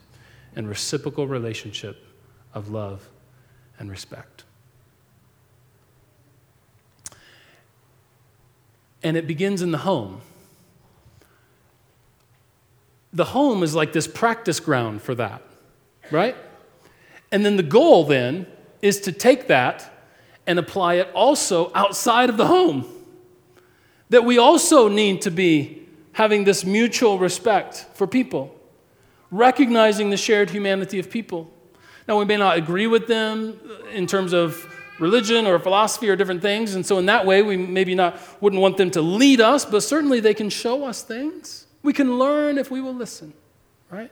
and 0.54 0.68
reciprocal 0.68 1.26
relationship 1.26 2.04
of 2.52 2.68
love 2.68 3.08
and 3.78 3.90
respect. 3.90 4.44
And 9.02 9.16
it 9.16 9.26
begins 9.26 9.62
in 9.62 9.70
the 9.70 9.78
home. 9.78 10.20
The 13.14 13.24
home 13.24 13.62
is 13.62 13.74
like 13.74 13.94
this 13.94 14.06
practice 14.06 14.60
ground 14.60 15.00
for 15.00 15.14
that, 15.14 15.40
right? 16.10 16.36
And 17.32 17.46
then 17.46 17.56
the 17.56 17.62
goal 17.62 18.04
then 18.04 18.46
is 18.86 19.00
to 19.00 19.12
take 19.12 19.48
that 19.48 19.92
and 20.46 20.58
apply 20.58 20.94
it 20.94 21.10
also 21.12 21.72
outside 21.74 22.30
of 22.30 22.36
the 22.36 22.46
home. 22.46 22.86
That 24.10 24.24
we 24.24 24.38
also 24.38 24.88
need 24.88 25.22
to 25.22 25.30
be 25.30 25.86
having 26.12 26.44
this 26.44 26.64
mutual 26.64 27.18
respect 27.18 27.86
for 27.94 28.06
people, 28.06 28.54
recognizing 29.30 30.10
the 30.10 30.16
shared 30.16 30.50
humanity 30.50 30.98
of 30.98 31.10
people. 31.10 31.52
Now, 32.08 32.18
we 32.18 32.24
may 32.24 32.36
not 32.36 32.56
agree 32.56 32.86
with 32.86 33.08
them 33.08 33.58
in 33.92 34.06
terms 34.06 34.32
of 34.32 34.72
religion 34.98 35.46
or 35.46 35.58
philosophy 35.58 36.08
or 36.08 36.16
different 36.16 36.40
things, 36.40 36.74
and 36.74 36.86
so 36.86 36.98
in 36.98 37.06
that 37.06 37.26
way, 37.26 37.42
we 37.42 37.56
maybe 37.56 37.94
not 37.94 38.18
wouldn't 38.40 38.62
want 38.62 38.76
them 38.76 38.90
to 38.92 39.02
lead 39.02 39.40
us, 39.40 39.64
but 39.64 39.82
certainly 39.82 40.20
they 40.20 40.32
can 40.32 40.48
show 40.48 40.84
us 40.84 41.02
things. 41.02 41.66
We 41.82 41.92
can 41.92 42.18
learn 42.18 42.56
if 42.56 42.70
we 42.70 42.80
will 42.80 42.94
listen, 42.94 43.32
right? 43.90 44.10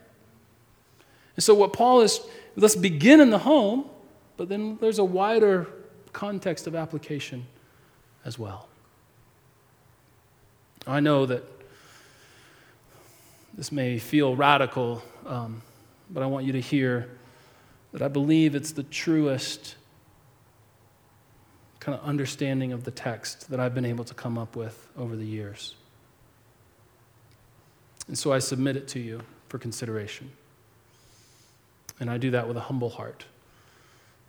And 1.37 1.43
so, 1.43 1.55
what 1.55 1.73
Paul 1.73 2.03
is, 2.03 2.21
let's 2.57 2.77
begin 2.77 3.21
in 3.21 3.31
the 3.31 3.39
home, 3.39 3.89
but 4.37 4.49
then 4.49 4.79
there's 4.81 4.99
a 4.99 5.05
wider 5.05 5.67
context 6.13 6.67
of 6.67 6.75
application 6.75 7.47
as 8.25 8.39
well. 8.39 8.69
I 10.87 11.01
know 11.01 11.27
that 11.27 11.45
this 13.55 13.71
may 13.71 13.99
feel 13.99 14.37
radical, 14.37 15.03
um, 15.27 15.63
but 16.11 16.23
I 16.23 16.27
want 16.27 16.45
you 16.45 16.53
to 16.53 16.61
hear 16.61 17.09
that 17.93 18.03
I 18.03 18.09
believe 18.09 18.55
it's 18.55 18.73
the 18.73 18.83
truest 18.83 19.77
kind 21.79 21.99
of 21.99 22.05
understanding 22.05 22.73
of 22.73 22.85
the 22.85 22.91
text 22.91 23.51
that 23.51 23.61
I've 23.61 23.75
been 23.75 23.85
able 23.85 24.05
to 24.05 24.15
come 24.15 24.39
up 24.39 24.57
with 24.57 24.89
over 24.97 25.17
the 25.17 25.25
years. 25.25 25.75
And 28.09 28.19
so 28.19 28.33
I 28.33 28.39
submit 28.39 28.77
it 28.77 28.89
to 28.89 29.01
you 29.01 29.21
for 29.49 29.59
consideration. 29.59 30.31
And 32.01 32.11
I 32.11 32.19
do 32.19 32.33
that 32.33 32.49
with 32.49 32.57
a 32.57 32.61
humble 32.61 32.91
heart. 32.91 33.25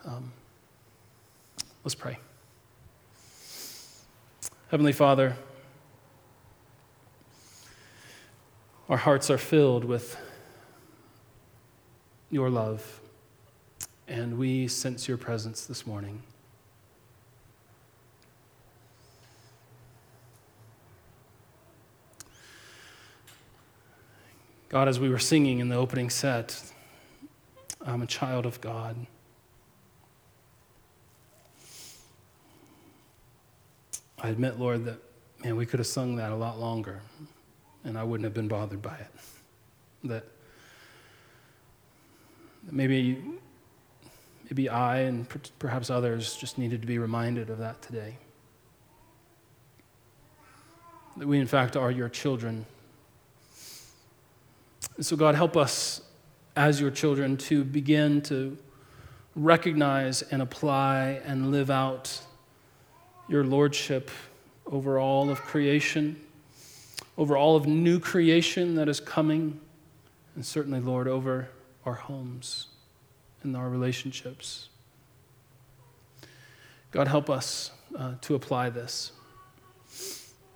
Um, 0.06 0.32
let's 1.84 1.96
pray. 1.96 2.20
Heavenly 4.70 4.92
Father, 4.92 5.36
our 8.88 8.98
hearts 8.98 9.32
are 9.32 9.40
filled 9.40 9.84
with 9.84 10.16
your 12.30 12.52
love, 12.52 13.02
and 14.08 14.38
we 14.38 14.68
sense 14.68 15.08
your 15.08 15.18
presence 15.18 15.66
this 15.66 15.88
morning. 15.88 16.22
God, 24.70 24.88
as 24.88 25.00
we 25.00 25.10
were 25.10 25.18
singing 25.18 25.60
in 25.60 25.70
the 25.70 25.76
opening 25.76 26.12
set, 26.12 26.62
I'm 27.84 28.04
a 28.04 28.08
child 28.08 28.46
of 28.46 28.62
God. 28.62 29.08
I 34.26 34.30
admit, 34.30 34.60
Lord, 34.60 34.86
that, 34.86 34.98
man, 35.44 35.56
we 35.56 35.68
could 35.68 35.80
have 35.80 35.86
sung 35.86 36.16
that 36.16 36.32
a 36.32 36.36
lot 36.36 36.60
longer 36.60 37.00
and 37.84 37.96
I 37.96 38.04
wouldn't 38.04 38.24
have 38.24 38.34
been 38.34 38.48
bothered 38.48 38.82
by 38.82 38.96
it. 38.96 39.12
That 40.06 40.26
maybe, 42.72 43.24
maybe 44.46 44.68
I 44.68 45.02
and 45.02 45.28
perhaps 45.60 45.92
others 45.92 46.36
just 46.38 46.58
needed 46.58 46.82
to 46.82 46.88
be 46.88 46.98
reminded 46.98 47.52
of 47.52 47.60
that 47.60 47.84
today. 47.84 48.18
That 51.18 51.28
we, 51.28 51.40
in 51.40 51.46
fact, 51.46 51.78
are 51.78 51.92
your 51.92 52.10
children. 52.10 52.66
And 54.96 55.06
so, 55.06 55.16
God, 55.16 55.36
help 55.36 55.56
us 55.56 56.02
as 56.56 56.82
your 56.82 56.90
children 56.90 57.38
to 57.38 57.64
begin 57.64 58.24
to 58.24 58.58
recognize 59.36 60.24
and 60.24 60.42
apply 60.42 61.22
and 61.26 61.52
live 61.52 61.70
out 61.70 62.25
your 63.28 63.44
lordship 63.44 64.12
over 64.66 65.00
all 65.00 65.30
of 65.30 65.42
creation 65.42 66.20
over 67.18 67.38
all 67.38 67.56
of 67.56 67.66
new 67.66 68.00
creation 68.00 68.76
that 68.76 68.90
is 68.90 69.00
coming, 69.00 69.60
and 70.36 70.46
certainly, 70.46 70.80
Lord, 70.80 71.08
over 71.08 71.50
our 71.86 71.94
homes 71.94 72.68
and 73.44 73.56
our 73.56 73.70
relationships. 73.70 74.70
God, 76.92 77.08
help 77.08 77.30
us 77.30 77.72
uh, 77.98 78.14
to 78.22 78.36
apply 78.36 78.70
this. 78.70 79.12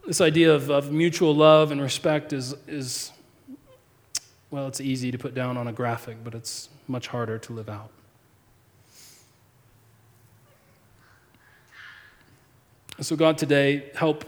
This 0.06 0.22
idea 0.22 0.54
of, 0.54 0.70
of 0.70 0.92
mutual 0.92 1.36
love 1.36 1.72
and 1.72 1.82
respect 1.82 2.34
is, 2.34 2.56
is, 2.68 3.12
well, 4.50 4.68
it's 4.68 4.82
easy 4.82 5.12
to 5.12 5.18
put 5.18 5.34
down 5.34 5.56
on 5.56 5.68
a 5.68 5.74
graphic, 5.74 6.24
but 6.24 6.34
it's 6.34 6.70
much 6.88 7.08
harder 7.08 7.38
to 7.38 7.54
live 7.54 7.70
out. 7.70 7.92
So, 13.06 13.16
God, 13.16 13.38
today, 13.38 13.92
help 13.96 14.26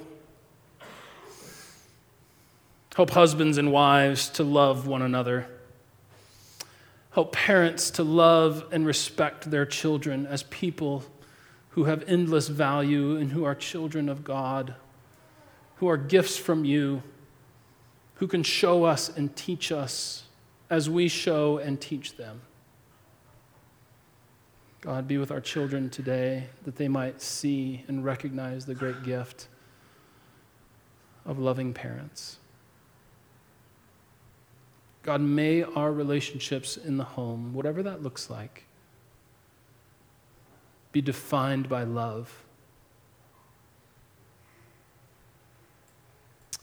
Help 2.96 3.12
husbands 3.12 3.58
and 3.58 3.72
wives 3.72 4.28
to 4.30 4.44
love 4.44 4.86
one 4.86 5.02
another. 5.02 5.48
Help 7.12 7.32
parents 7.32 7.90
to 7.92 8.04
love 8.04 8.66
and 8.72 8.86
respect 8.86 9.50
their 9.50 9.66
children 9.66 10.26
as 10.26 10.44
people 10.44 11.04
who 11.70 11.86
have 11.86 12.04
endless 12.06 12.50
value 12.50 13.16
and 13.16 13.32
who 13.32 13.46
are 13.46 13.56
children 13.56 14.10
of 14.10 14.26
God, 14.26 14.76
who 15.78 15.88
are 15.88 15.98
gifts 15.98 16.38
from 16.38 16.66
you, 16.66 17.02
who 18.16 18.28
can 18.28 18.44
show 18.44 18.84
us 18.84 19.10
and 19.10 19.34
teach 19.38 19.72
us 19.72 20.24
as 20.70 20.90
we 20.90 21.08
show 21.08 21.58
and 21.60 21.80
teach 21.80 22.18
them. 22.18 22.42
God, 24.82 25.08
be 25.08 25.20
with 25.20 25.32
our 25.32 25.40
children 25.40 25.90
today 25.92 26.46
that 26.64 26.76
they 26.76 26.88
might 26.88 27.22
see 27.22 27.86
and 27.88 28.04
recognize 28.04 28.66
the 28.66 28.74
great 28.74 29.04
gift 29.04 29.48
of 31.24 31.38
loving 31.38 31.72
parents. 31.72 32.38
God, 35.04 35.22
may 35.22 35.64
our 35.64 35.92
relationships 35.92 36.78
in 36.78 36.98
the 36.98 37.04
home, 37.04 37.54
whatever 37.54 37.84
that 37.84 38.02
looks 38.02 38.30
like, 38.30 38.66
be 40.92 41.02
defined 41.02 41.70
by 41.70 41.84
love 41.84 42.44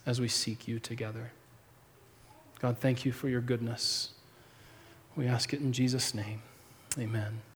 as 0.04 0.20
we 0.20 0.28
seek 0.28 0.66
you 0.66 0.78
together. 0.78 1.32
God, 2.60 2.78
thank 2.78 3.04
you 3.04 3.12
for 3.12 3.28
your 3.28 3.40
goodness. 3.40 4.10
We 5.16 5.26
ask 5.26 5.52
it 5.52 5.60
in 5.60 5.72
Jesus' 5.72 6.14
name. 6.14 6.42
Amen. 6.98 7.40